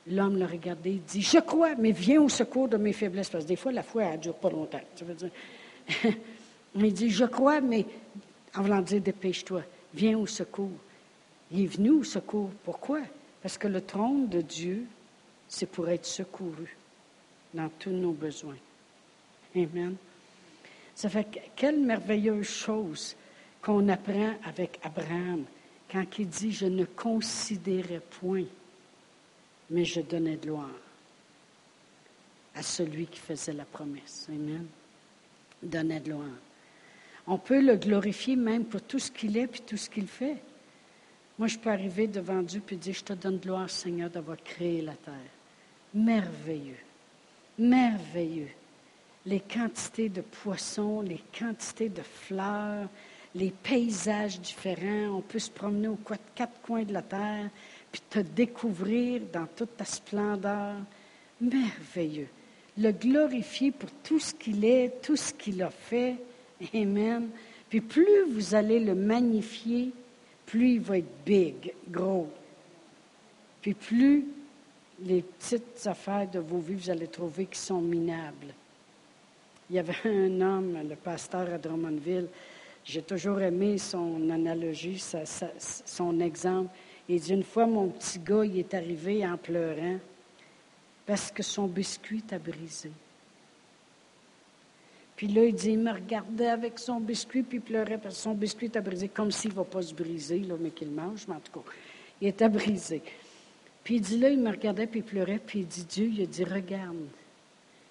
[0.07, 3.29] L'homme l'a regardé, il dit, je crois, mais viens au secours de mes faiblesses.
[3.29, 4.81] Parce que des fois, la foi, elle ne dure pas longtemps.
[6.75, 7.85] Il dit, je crois, mais
[8.55, 10.71] en voulant dire, dépêche-toi, viens au secours.
[11.51, 12.51] Il est venu au secours.
[12.65, 13.01] Pourquoi?
[13.43, 14.87] Parce que le trône de Dieu,
[15.49, 16.77] c'est pour être secouru
[17.53, 18.57] dans tous nos besoins.
[19.57, 19.97] Amen.
[20.95, 23.17] Ça fait quelle merveilleuse chose
[23.61, 25.45] qu'on apprend avec Abraham
[25.91, 28.45] quand il dit, je ne considérais point
[29.71, 30.71] mais je donnais de gloire
[32.55, 34.27] à celui qui faisait la promesse.
[34.29, 34.67] Amen.
[35.63, 36.39] Donnait de gloire.
[37.27, 40.37] On peut le glorifier même pour tout ce qu'il est et tout ce qu'il fait.
[41.39, 44.83] Moi, je peux arriver devant Dieu et dire, je te donne gloire, Seigneur, d'avoir créé
[44.83, 45.15] la terre.
[45.95, 46.77] Merveilleux.
[47.59, 48.51] Merveilleux.
[49.27, 52.89] Les quantités de poissons, les quantités de fleurs,
[53.35, 55.17] les paysages différents.
[55.17, 55.99] On peut se promener aux
[56.35, 57.49] quatre coins de la terre
[57.91, 60.77] puis te découvrir dans toute ta splendeur.
[61.41, 62.29] Merveilleux.
[62.79, 66.17] Le glorifier pour tout ce qu'il est, tout ce qu'il a fait.
[66.75, 67.29] Amen.
[67.69, 69.93] Puis plus vous allez le magnifier,
[70.47, 72.29] plus il va être big, gros.
[73.63, 74.27] Puis plus
[75.03, 78.55] les petites affaires de vos vies, vous allez trouver qui sont minables.
[79.69, 82.29] Il y avait un homme, le pasteur à Drummondville,
[82.85, 85.03] j'ai toujours aimé son analogie,
[85.87, 86.71] son exemple.
[87.13, 89.99] Il dit, une fois, mon petit gars, il est arrivé en pleurant
[91.07, 92.93] parce que son biscuit a brisé.
[95.17, 98.21] Puis là, il dit, il me regardait avec son biscuit, puis il pleurait parce que
[98.21, 101.27] son biscuit a brisé, comme s'il ne va pas se briser, là, mais qu'il mange,
[101.27, 101.69] mais en tout cas,
[102.21, 103.03] il était brisé.
[103.83, 106.23] Puis il dit, là, il me regardait, puis il pleurait, puis il dit, Dieu, il
[106.23, 107.09] a dit, regarde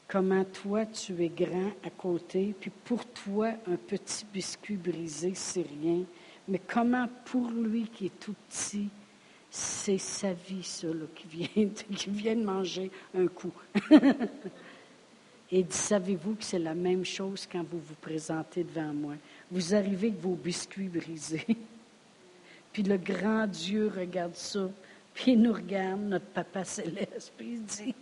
[0.08, 5.66] comment toi, tu es grand à côté, puis pour toi, un petit biscuit brisé, c'est
[5.82, 6.04] rien,
[6.48, 8.88] mais comment pour lui qui est tout petit,
[9.52, 13.54] c'est sa vie, ça, qui, vient, qui vient de manger un coup.
[15.52, 19.14] Et savez-vous que c'est la même chose quand vous vous présentez devant moi?
[19.50, 21.48] Vous arrivez avec vos biscuits brisés.
[22.72, 24.70] puis le grand Dieu regarde ça,
[25.14, 27.96] puis il nous regarde, notre Papa céleste, puis il dit,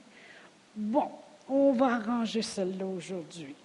[0.75, 1.07] bon,
[1.47, 3.55] on va arranger celle-là aujourd'hui.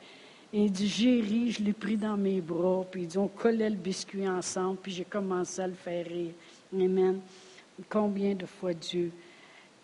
[0.53, 3.27] Et il dit, j'ai ri, je l'ai pris dans mes bras, puis il dit, on
[3.27, 6.35] collait le biscuit ensemble, puis j'ai commencé à le faire rire.
[6.73, 7.21] Amen
[7.89, 9.13] combien de fois Dieu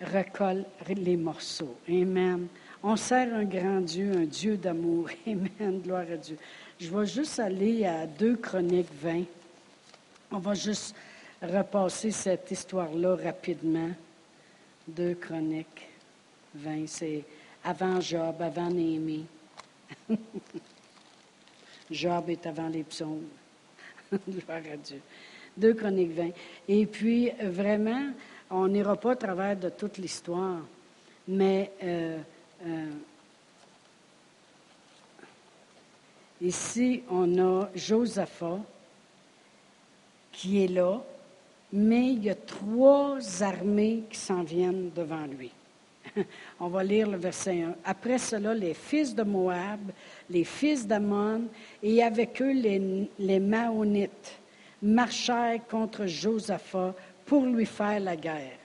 [0.00, 1.76] recolle les morceaux.
[1.88, 2.46] Amen.
[2.82, 5.08] On sert un grand Dieu, un Dieu d'amour.
[5.26, 5.80] Amen.
[5.80, 6.36] Gloire à Dieu.
[6.78, 9.24] Je vais juste aller à 2 Chroniques 20.
[10.30, 10.94] On va juste
[11.42, 13.90] repasser cette histoire-là rapidement.
[14.86, 15.88] 2 Chroniques
[16.54, 17.24] 20, c'est
[17.64, 19.26] avant Job, avant Néhémie.
[21.90, 23.28] Job est avant les psaumes.
[24.28, 25.00] Gloire à Dieu.
[25.58, 26.30] 2 Chroniques 20.
[26.68, 28.12] Et puis, vraiment,
[28.50, 30.60] on n'ira pas à travers de toute l'histoire,
[31.26, 32.18] mais euh,
[32.66, 32.90] euh,
[36.40, 38.60] ici, on a Josaphat
[40.32, 41.02] qui est là,
[41.72, 45.50] mais il y a trois armées qui s'en viennent devant lui.
[46.60, 47.74] On va lire le verset 1.
[47.84, 49.80] Après cela, les fils de Moab,
[50.30, 51.42] les fils d'Ammon,
[51.82, 54.37] et avec eux les, les Maonites
[54.82, 56.94] marchèrent contre Josaphat
[57.26, 58.58] pour lui faire la guerre.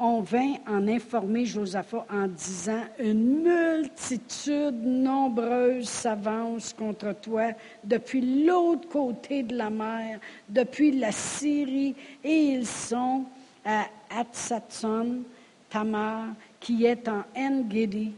[0.00, 7.50] On vint en informer Josaphat en disant Une multitude nombreuse s'avance contre toi
[7.82, 13.24] depuis l'autre côté de la mer, depuis la Syrie, et ils sont
[13.64, 13.86] à
[14.16, 15.22] Atsatson,
[15.68, 16.28] Tamar,
[16.60, 18.12] qui est en En-Gedi,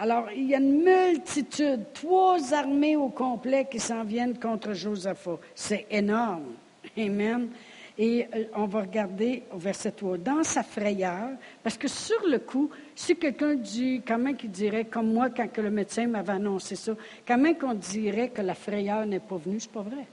[0.00, 5.38] alors, il y a une multitude, trois armées au complet qui s'en viennent contre Josaphat.
[5.54, 6.54] C'est énorme.
[6.96, 7.50] Amen.
[7.98, 11.28] Et euh, on va regarder au verset 3, dans sa frayeur,
[11.62, 15.70] parce que sur le coup, si quelqu'un dit, comment qu'il dirait, comme moi, quand le
[15.70, 16.92] médecin m'avait annoncé ça,
[17.26, 20.06] comment qu'on dirait que la frayeur n'est pas venue, c'est pas vrai.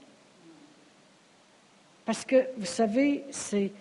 [2.04, 3.72] Parce que, vous savez, c'est,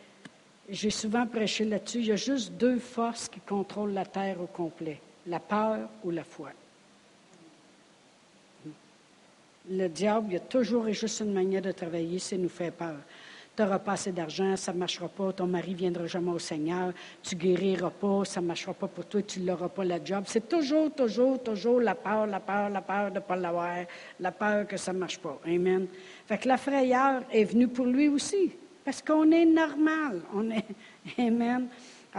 [0.69, 4.47] j'ai souvent prêché là-dessus, il y a juste deux forces qui contrôlent la terre au
[4.47, 6.49] complet, la peur ou la foi.
[9.69, 12.71] Le diable, il y a toujours et juste une manière de travailler, c'est nous faire
[12.71, 12.95] peur.
[13.55, 16.39] Tu n'auras pas assez d'argent, ça ne marchera pas, ton mari ne viendra jamais au
[16.39, 20.23] Seigneur, tu guériras pas, ça ne marchera pas pour toi, tu n'auras pas la job.
[20.27, 23.77] C'est toujours, toujours, toujours la peur, la peur, la peur de ne pas l'avoir,
[24.19, 25.39] la peur que ça ne marche pas.
[25.45, 25.87] Amen.
[26.27, 28.51] Fait que la frayeur est venue pour lui aussi,
[28.85, 30.21] parce qu'on est normal.
[30.33, 30.65] On est,
[31.17, 31.67] amen.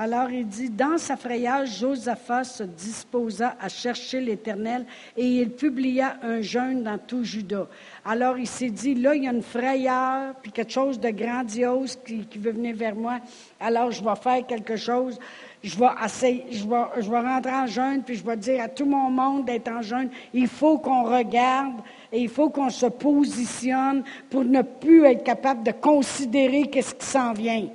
[0.00, 6.18] Alors il dit, dans sa frayeur, Josaphat se disposa à chercher l'Éternel et il publia
[6.22, 7.66] un jeûne dans tout Juda.
[8.04, 11.98] Alors il s'est dit, là, il y a une frayeur, puis quelque chose de grandiose
[12.06, 13.18] qui, veut venir vers moi.
[13.58, 15.18] Alors je vais faire quelque chose.
[15.64, 18.68] Je vais, essayer, je, vais, je vais rentrer en jeûne, puis je vais dire à
[18.68, 20.10] tout mon monde d'être en jeûne.
[20.32, 21.80] Il faut qu'on regarde
[22.12, 27.04] et il faut qu'on se positionne pour ne plus être capable de considérer qu'est-ce qui
[27.04, 27.66] s'en vient.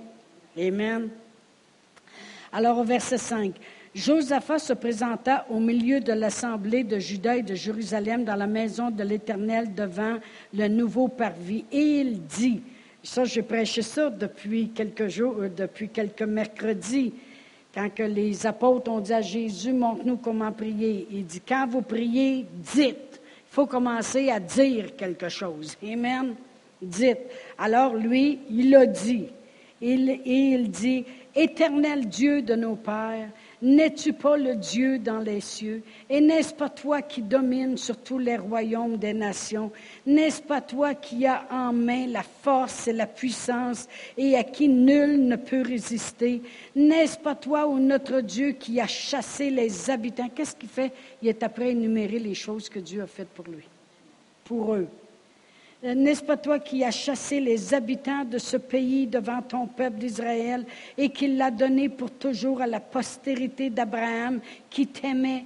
[0.58, 1.10] Amen.
[2.56, 3.56] Alors au verset 5,
[3.96, 8.92] Josaphat se présenta au milieu de l'assemblée de Juda et de Jérusalem dans la maison
[8.92, 10.20] de l'Éternel devant
[10.54, 11.66] le nouveau parvis.
[11.72, 12.62] Et il dit,
[13.02, 17.14] ça j'ai prêché ça depuis quelques jours, euh, depuis quelques mercredis,
[17.74, 21.08] quand que les apôtres ont dit à Jésus, montre-nous comment prier.
[21.10, 23.20] Il dit, quand vous priez, dites.
[23.20, 25.76] Il faut commencer à dire quelque chose.
[25.84, 26.36] Amen.
[26.80, 27.32] Dites.
[27.58, 29.26] Alors lui, il a dit.
[29.82, 31.04] Il, il dit,
[31.36, 33.30] Éternel Dieu de nos pères,
[33.62, 35.82] n'es-tu pas le Dieu dans les cieux?
[36.10, 39.72] Et n'est-ce pas toi qui domines sur tous les royaumes des nations?
[40.06, 44.68] N'est-ce pas toi qui as en main la force et la puissance et à qui
[44.70, 46.42] nul ne peut résister?
[46.76, 50.30] N'est-ce pas toi, ô notre Dieu, qui a chassé les habitants?
[50.30, 50.92] Qu'est-ce qu'il fait?
[51.22, 53.64] Il est après énumérer les choses que Dieu a faites pour lui,
[54.46, 54.88] pour eux.
[55.84, 60.66] N'est-ce pas toi qui as chassé les habitants de ce pays devant ton peuple d'Israël
[60.98, 65.44] et qui l'a donné pour toujours à la postérité d'Abraham qui t'aimait?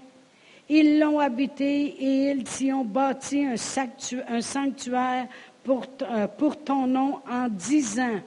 [0.69, 5.28] Ils l'ont habité et ils s'y ont bâti un, sanctuaire
[5.67, 8.19] euh, pour, ton nom en disant,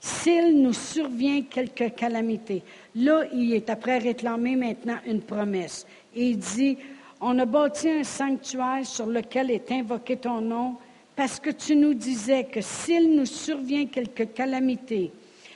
[0.00, 2.62] s'il nous survient quelque calamité.
[2.94, 5.86] Là, il est après réclamer maintenant une promesse.
[6.16, 6.78] Il dit,
[7.20, 10.76] on a bâti un sanctuaire sur lequel est invoqué ton nom
[11.16, 15.12] parce que tu nous disais que s'il nous survient quelque calamité,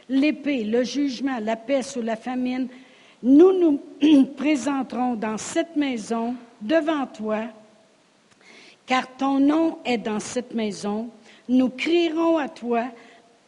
[0.09, 2.69] l'épée, le jugement, la peste ou la famine,
[3.23, 7.47] nous nous présenterons dans cette maison devant toi,
[8.87, 11.11] car ton nom est dans cette maison.
[11.49, 12.85] Nous crierons à toi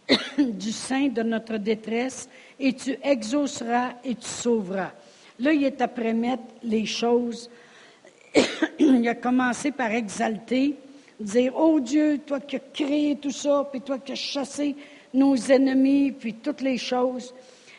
[0.38, 4.90] du sein de notre détresse et tu exauceras et tu sauveras.
[5.38, 7.48] Là, il est après mettre les choses.
[8.78, 10.76] il a commencé par exalter
[11.20, 14.74] dire, oh Dieu, toi qui as créé tout ça, puis toi qui as chassé
[15.12, 17.34] nos ennemis, puis toutes les choses.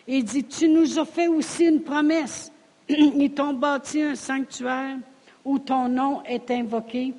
[0.08, 2.52] il dit, tu nous as fait aussi une promesse.
[2.90, 4.98] Ils t'ont bâti un sanctuaire
[5.44, 7.14] où ton nom est invoqué.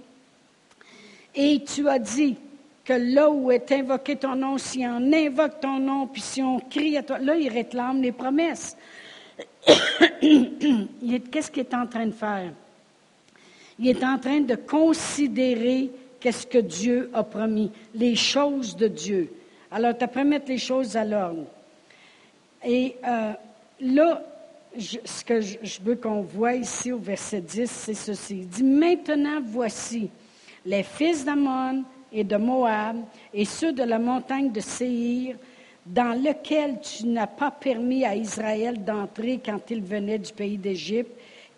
[1.35, 2.37] Et tu as dit
[2.85, 6.59] que là où est invoqué ton nom, si on invoque ton nom, puis si on
[6.61, 8.77] crie à toi, là, il réclame les promesses.
[9.67, 12.53] Qu'est-ce qu'il est en train de faire?
[13.79, 15.91] Il est en train de considérer
[16.23, 19.33] qu'est-ce que Dieu a promis, les choses de Dieu.
[19.73, 21.47] Alors, tu as mettre les choses à l'ordre.
[22.65, 23.33] Et euh,
[23.81, 24.23] là,
[24.79, 28.39] ce que je, veux qu'on voit ici au verset 10, c'est ceci.
[28.39, 30.11] Il dit, maintenant voici
[30.65, 31.83] les fils d'Amon
[32.13, 32.99] et de Moab
[33.35, 35.37] et ceux de la montagne de Séhir,
[35.85, 41.11] dans lequel tu n'as pas permis à Israël d'entrer quand il venait du pays d'Égypte,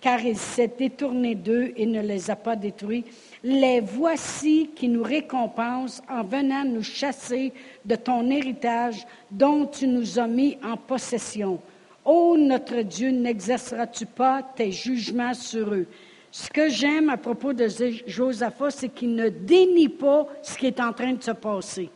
[0.05, 3.07] car il s'est détourné d'eux et ne les a pas détruits
[3.43, 7.55] les voici qui nous récompensent en venant nous chasser
[7.87, 11.59] de ton héritage dont tu nous as mis en possession.
[12.05, 15.87] Ô notre Dieu, n'exerceras-tu pas tes jugements sur eux?
[16.31, 17.67] Ce que j'aime à propos de
[18.07, 21.89] Josaphat, c'est qu'il ne dénie pas ce qui est en train de se passer.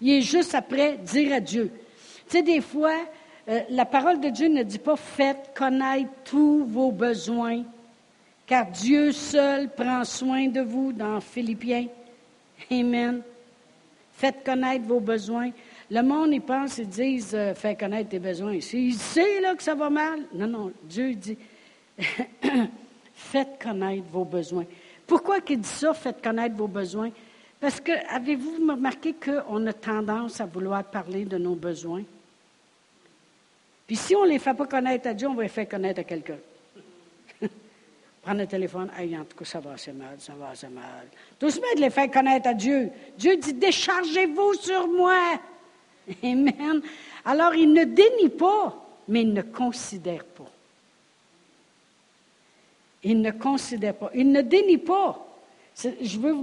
[0.00, 1.70] Il est juste après dire à Dieu.
[2.26, 2.96] Tu sais, des fois,
[3.48, 7.64] euh, la parole de Dieu ne dit pas faites connaître tous vos besoins
[8.48, 11.86] car Dieu seul prend soin de vous dans Philippiens.
[12.70, 13.20] Amen.
[14.12, 15.50] Faites connaître vos besoins.
[15.90, 18.58] Le monde, il pense, ils disent, euh, fais connaître tes besoins.
[18.60, 21.36] S'il sait là que ça va mal, non, non, Dieu dit,
[23.14, 24.64] faites connaître vos besoins.
[25.06, 27.10] Pourquoi qu'il dit ça, faites connaître vos besoins?
[27.60, 32.02] Parce que, avez-vous remarqué qu'on a tendance à vouloir parler de nos besoins?
[33.88, 36.00] Puis si on ne les fait pas connaître à Dieu, on va les faire connaître
[36.00, 36.36] à quelqu'un.
[38.22, 41.06] Prendre le téléphone, hey, en tout cas, ça va assez mal, ça va assez mal.
[41.40, 42.90] Met de les faire connaître à Dieu.
[43.16, 45.40] Dieu dit, déchargez-vous sur moi.
[46.22, 46.82] Amen.
[47.24, 48.76] Alors, il ne dénie pas,
[49.08, 50.52] mais il ne considère pas.
[53.04, 54.10] Il ne considère pas.
[54.14, 55.26] Il ne dénie pas.
[55.82, 56.34] Je veux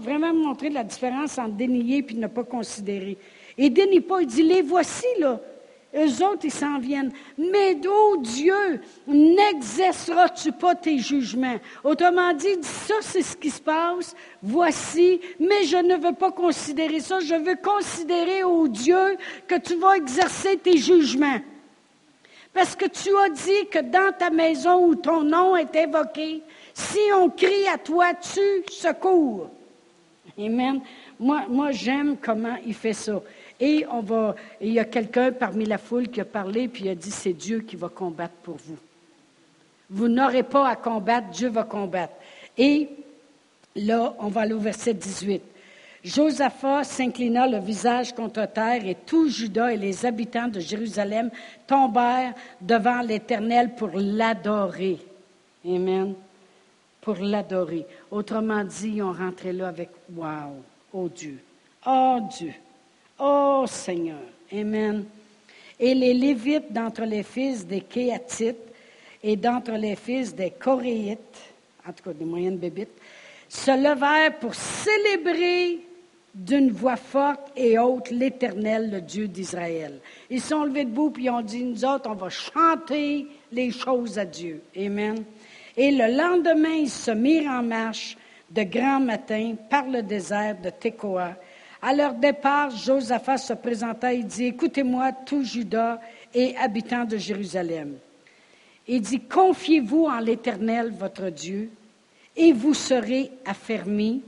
[0.00, 3.18] vraiment montrer la différence entre dénier et ne pas considérer.
[3.58, 5.38] Il ne dénie pas, il dit, les voici, là.
[5.96, 7.12] Eux autres, ils s'en viennent.
[7.38, 11.58] Mais, oh Dieu, n'exerceras-tu pas tes jugements?
[11.84, 14.16] Autrement dit, ça, c'est ce qui se passe.
[14.42, 17.20] Voici, mais je ne veux pas considérer ça.
[17.20, 19.16] Je veux considérer, oh Dieu,
[19.46, 21.40] que tu vas exercer tes jugements.
[22.52, 26.42] Parce que tu as dit que dans ta maison où ton nom est évoqué,
[26.72, 29.50] si on crie à toi, tu secours.
[30.38, 30.80] Amen.
[31.18, 33.20] Moi, moi j'aime comment il fait ça.
[33.60, 36.94] Et on va, il y a quelqu'un parmi la foule qui a parlé, puis a
[36.94, 38.78] dit, c'est Dieu qui va combattre pour vous.
[39.90, 42.14] Vous n'aurez pas à combattre, Dieu va combattre.
[42.58, 42.88] Et
[43.76, 45.42] là, on va aller au verset 18.
[46.04, 51.30] Josaphat s'inclina le visage contre terre et tout Judas et les habitants de Jérusalem
[51.66, 54.98] tombèrent devant l'Éternel pour l'adorer.
[55.66, 56.14] Amen.
[57.00, 57.86] Pour l'adorer.
[58.10, 61.38] Autrement dit, ils ont rentré là avec Wow, oh Dieu,
[61.86, 62.52] oh Dieu.
[63.18, 64.22] Oh Seigneur.
[64.52, 65.04] Amen.
[65.78, 68.56] Et les Lévites d'entre les fils des Kéatites
[69.22, 71.18] et d'entre les fils des Coréites,
[71.86, 72.96] en tout cas des moyennes bébites,
[73.48, 75.80] se levèrent pour célébrer
[76.34, 80.00] d'une voix forte et haute l'Éternel, le Dieu d'Israël.
[80.28, 84.24] Ils sont levés debout puis ont dit, nous autres, on va chanter les choses à
[84.24, 84.60] Dieu.
[84.76, 85.22] Amen.
[85.76, 88.16] Et le lendemain, ils se mirent en marche
[88.50, 91.36] de grand matin par le désert de Tekoa
[91.84, 96.00] à leur départ, Josaphat se présenta et dit, Écoutez-moi, tout Judas
[96.32, 97.98] et habitants de Jérusalem.
[98.88, 101.68] Il dit, Confiez-vous en l'Éternel, votre Dieu,
[102.34, 104.22] et vous serez affermis.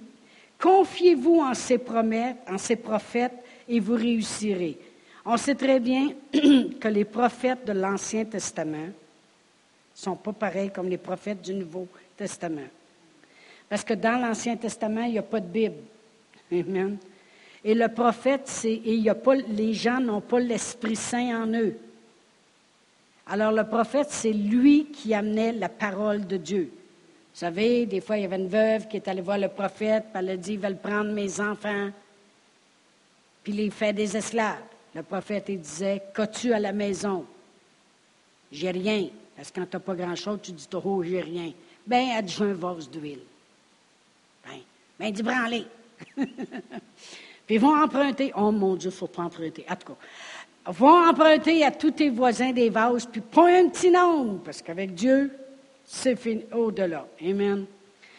[0.61, 4.77] Confiez-vous en ses promesses, en ses prophètes, et vous réussirez.
[5.25, 8.91] On sait très bien que les prophètes de l'Ancien Testament
[9.95, 11.89] sont pas pareils comme les prophètes du Nouveau
[12.19, 12.69] Testament.
[13.67, 15.77] Parce que dans l'Ancien Testament, il n'y a pas de Bible.
[16.53, 16.99] Amen.
[17.65, 21.77] Et le prophète, c'est, et pas, les gens n'ont pas l'Esprit Saint en eux.
[23.27, 26.71] Alors le prophète, c'est lui qui amenait la parole de Dieu.
[26.73, 30.05] Vous savez, des fois, il y avait une veuve qui est allée voir le prophète,
[30.05, 31.91] puis elle a dit, ils veulent prendre mes enfants,
[33.43, 34.63] puis les fait des esclaves.
[34.95, 37.27] Le prophète, il disait, qu'as-tu à la maison?
[38.51, 39.09] J'ai rien.
[39.37, 41.53] Parce que quand tu n'as pas grand-chose, tu dis, oh, j'ai rien.
[41.87, 43.21] Ben, elle dit, un vase d'huile.
[44.47, 44.61] Ben,
[44.99, 45.67] ben, dis, branlez.
[47.47, 48.33] Puis ils vont emprunter.
[48.37, 49.65] Oh mon Dieu, il ne faut pas emprunter.
[49.71, 53.91] En tout cas, vont emprunter à tous tes voisins des vases, puis pas un petit
[53.91, 55.31] nombre, parce qu'avec Dieu,
[55.85, 57.07] c'est fini au-delà.
[57.23, 57.67] Amen.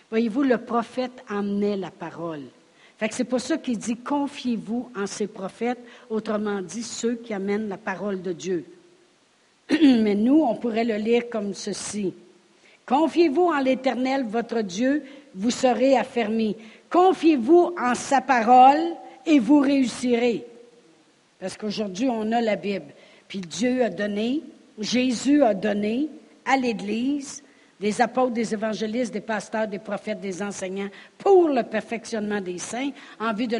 [0.10, 2.44] Voyez-vous, le prophète emmenait la parole.
[2.98, 7.34] Fait que c'est pour ça qu'il dit confiez-vous en ces prophètes, autrement dit ceux qui
[7.34, 8.66] amènent la parole de Dieu.
[9.70, 12.14] Mais nous, on pourrait le lire comme ceci.
[12.86, 15.04] Confiez-vous en l'Éternel, votre Dieu,
[15.36, 16.56] vous serez affermis.
[16.90, 18.96] Confiez-vous en sa parole,
[19.28, 20.46] et vous réussirez.
[21.40, 22.94] Parce qu'aujourd'hui, on a la Bible.
[23.28, 24.42] Puis Dieu a donné,
[24.80, 26.08] Jésus a donné
[26.46, 27.44] à l'Église
[27.80, 32.90] des apôtres, des évangélistes, des pasteurs, des prophètes, des enseignants pour le perfectionnement des saints
[33.20, 33.58] en vue de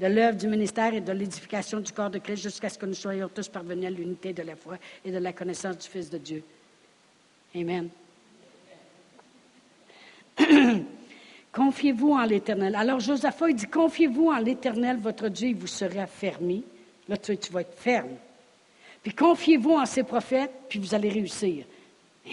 [0.00, 3.28] l'œuvre du ministère et de l'édification du corps de Christ jusqu'à ce que nous soyons
[3.28, 6.42] tous parvenus à l'unité de la foi et de la connaissance du Fils de Dieu.
[7.54, 7.90] Amen.
[11.54, 12.74] Confiez-vous en l'Éternel.
[12.74, 16.64] Alors Josaphat, il dit, confiez-vous en l'Éternel, votre Dieu, et vous serez affermis.
[17.08, 18.16] Là, tu, tu vas être ferme.
[19.02, 21.64] Puis confiez-vous en ses prophètes, puis vous allez réussir.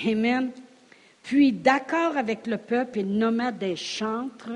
[0.07, 0.51] Amen.
[1.23, 4.51] Puis, d'accord avec le peuple, il nomma des chantres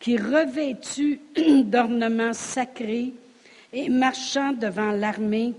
[0.00, 1.20] qui, revêtus
[1.64, 3.12] d'ornements sacrés
[3.72, 5.52] et marchant devant l'armée,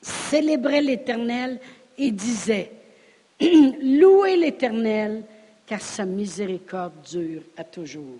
[0.00, 1.60] célébraient l'Éternel
[1.98, 2.70] et disaient,
[3.40, 5.24] Louez l'Éternel,
[5.68, 8.18] car sa miséricorde dure à toujours.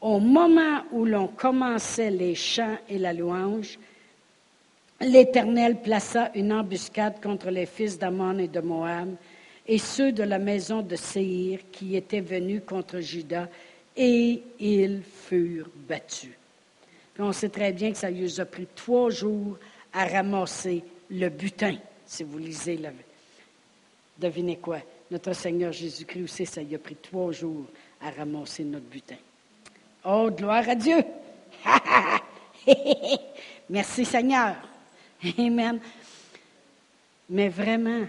[0.00, 3.78] Au moment où l'on commençait les chants et la louange,
[5.00, 9.16] l'Éternel plaça une embuscade contre les fils d'Ammon et de Moab
[9.66, 13.48] et ceux de la maison de Séhir qui étaient venus contre Juda,
[13.96, 16.30] et ils furent battus.
[17.18, 19.56] on sait très bien que ça lui a pris trois jours
[19.92, 22.76] à ramasser le butin, si vous lisez.
[22.76, 22.90] Le...
[24.18, 24.78] Devinez quoi?
[25.10, 27.66] Notre Seigneur Jésus-Christ aussi, ça y a pris trois jours
[28.00, 29.16] à ramasser notre butin.
[30.04, 31.02] Oh, gloire à Dieu.
[33.70, 34.56] Merci Seigneur.
[35.38, 35.80] Amen.
[37.28, 38.06] Mais vraiment,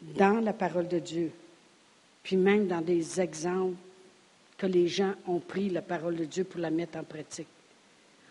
[0.00, 1.32] dans la parole de Dieu,
[2.22, 3.76] puis même dans des exemples
[4.56, 7.48] que les gens ont pris la parole de Dieu pour la mettre en pratique,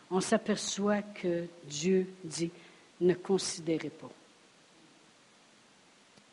[0.09, 2.51] on s'aperçoit que Dieu dit,
[2.99, 4.09] ne considérez pas,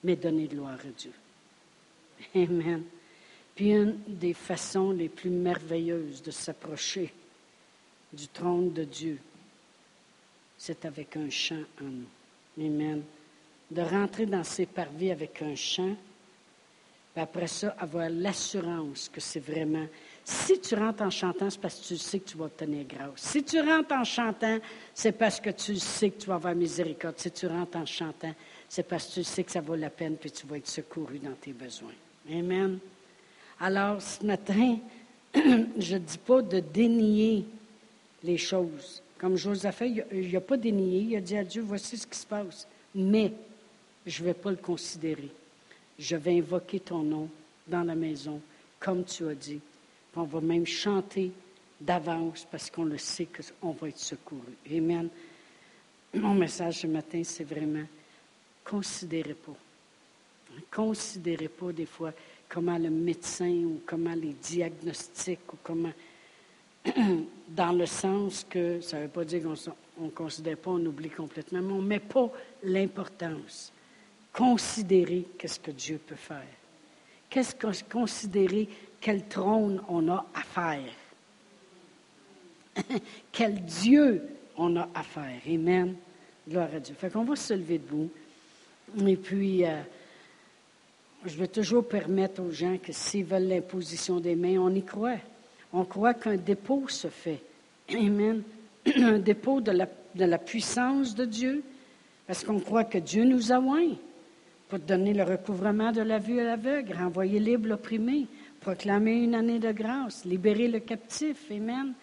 [0.04, 1.12] mais donnez gloire à Dieu.
[2.34, 2.84] Amen.
[3.54, 7.12] Puis une des façons les plus merveilleuses de s'approcher
[8.12, 9.18] du trône de Dieu,
[10.56, 12.66] c'est avec un chant en nous.
[12.66, 13.02] Amen.
[13.70, 15.94] De rentrer dans ses parvis avec un chant,
[17.12, 19.86] puis après ça, avoir l'assurance que c'est vraiment.
[20.24, 23.10] Si tu rentres en chantant, c'est parce que tu sais que tu vas obtenir grâce.
[23.16, 24.58] Si tu rentres en chantant,
[24.94, 27.18] c'est parce que tu sais que tu vas avoir miséricorde.
[27.18, 28.34] Si tu rentres en chantant,
[28.68, 31.18] c'est parce que tu sais que ça vaut la peine, puis tu vas être secouru
[31.18, 31.94] dans tes besoins.
[32.30, 32.78] Amen.
[33.60, 34.78] Alors, ce matin,
[35.34, 37.44] je ne dis pas de dénier
[38.22, 39.02] les choses.
[39.18, 42.26] Comme Joseph, il n'a pas dénié, il a dit à Dieu, voici ce qui se
[42.26, 42.68] passe.
[42.94, 43.32] Mais
[44.06, 45.30] je ne vais pas le considérer.
[45.98, 47.28] Je vais invoquer ton nom
[47.66, 48.40] dans la maison,
[48.78, 49.60] comme tu as dit.
[50.14, 51.30] On va même chanter
[51.80, 53.28] d'avance parce qu'on le sait
[53.60, 54.52] qu'on va être secouru.
[54.70, 55.08] Amen.
[56.14, 57.84] Mon message ce matin, c'est vraiment,
[58.68, 59.56] considérez pas.
[60.70, 62.12] Considérez pas des fois
[62.48, 65.92] comment le médecin ou comment les diagnostics ou comment,
[67.48, 71.10] dans le sens que ça ne veut pas dire qu'on ne considère pas, on oublie
[71.10, 72.30] complètement, mais on ne met pas
[72.62, 73.72] l'importance.
[74.32, 76.42] Considérer qu'est-ce que Dieu peut faire.
[77.28, 77.54] Qu'est-ce
[79.00, 80.92] quel trône on a à faire.
[83.32, 84.22] quel Dieu
[84.56, 85.40] on a à faire.
[85.46, 85.94] Amen.
[86.48, 86.94] Gloire à Dieu.
[86.98, 88.10] Fait qu'on va se lever debout.
[89.06, 89.80] Et puis, euh,
[91.24, 95.18] je veux toujours permettre aux gens que s'ils veulent l'imposition des mains, on y croit.
[95.72, 97.40] On croit qu'un dépôt se fait.
[97.92, 98.42] Amen.
[98.96, 101.62] Un dépôt de la, puissance de Dieu,
[102.26, 103.96] parce qu'on croit que Dieu nous a oints
[104.68, 108.26] pour donner le recouvrement de la vue à l'aveugle, renvoyer libre l'opprimé,
[108.60, 111.50] proclamer une année de grâce, libérer le captif.
[111.50, 111.94] Amen.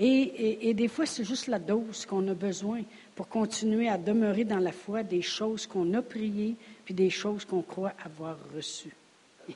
[0.00, 2.82] Et, des fois, c'est juste la dose qu'on a besoin
[3.16, 7.44] pour continuer à demeurer dans la foi des choses qu'on a priées, puis des choses
[7.44, 8.94] qu'on croit avoir reçues.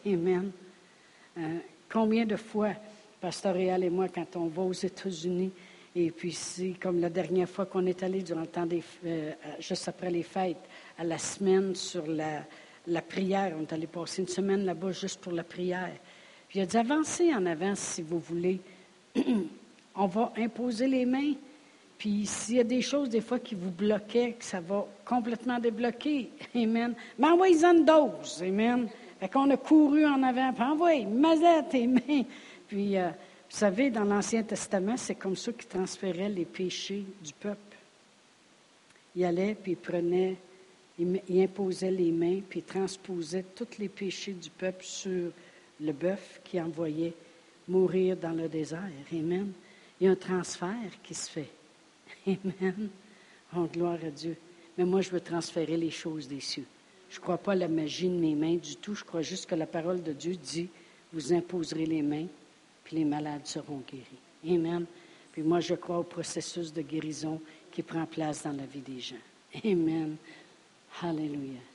[0.04, 0.50] Amen.
[1.38, 2.70] Euh, combien de fois,
[3.20, 5.52] Pasteur Réal et moi, quand on va aux États-Unis,
[5.94, 9.30] et puis c'est comme la dernière fois qu'on est allé durant le temps des, euh,
[9.60, 10.56] juste après les fêtes,
[10.98, 12.42] à la semaine sur la,
[12.88, 13.54] la prière.
[13.56, 15.92] On est allé passer une semaine là-bas juste pour la prière.
[16.48, 18.58] Puis il a dit avancez en avant si vous voulez.
[19.94, 21.34] on va imposer les mains.
[21.98, 25.58] Puis s'il y a des choses, des fois, qui vous bloquaient, que ça va complètement
[25.58, 26.94] débloquer, Amen.
[27.18, 28.88] Mais envoyez-en une dose, Amen.
[29.20, 32.24] Fait qu'on a couru en avant, puis envoyez, mazette tes mains.
[32.66, 37.32] Puis, euh, vous savez, dans l'Ancien Testament, c'est comme ça qu'ils transféraient les péchés du
[37.34, 37.76] peuple.
[39.14, 40.36] Il allait, puis il prenait,
[40.98, 45.30] il, imposait les mains, puis il transposait tous les péchés du peuple sur
[45.80, 47.14] le bœuf qui envoyait
[47.68, 48.90] mourir dans le désert.
[49.12, 49.52] Amen.
[50.02, 51.48] Il y a un transfert qui se fait.
[52.26, 52.90] Amen.
[53.56, 54.36] Oh, gloire à Dieu.
[54.76, 56.64] Mais moi, je veux transférer les choses des cieux.
[57.08, 58.96] Je ne crois pas à la magie de mes mains du tout.
[58.96, 60.68] Je crois juste que la parole de Dieu dit,
[61.12, 62.26] vous imposerez les mains,
[62.82, 64.56] puis les malades seront guéris.
[64.56, 64.86] Amen.
[65.30, 67.40] Puis moi, je crois au processus de guérison
[67.70, 69.14] qui prend place dans la vie des gens.
[69.64, 70.16] Amen.
[71.00, 71.71] Hallelujah.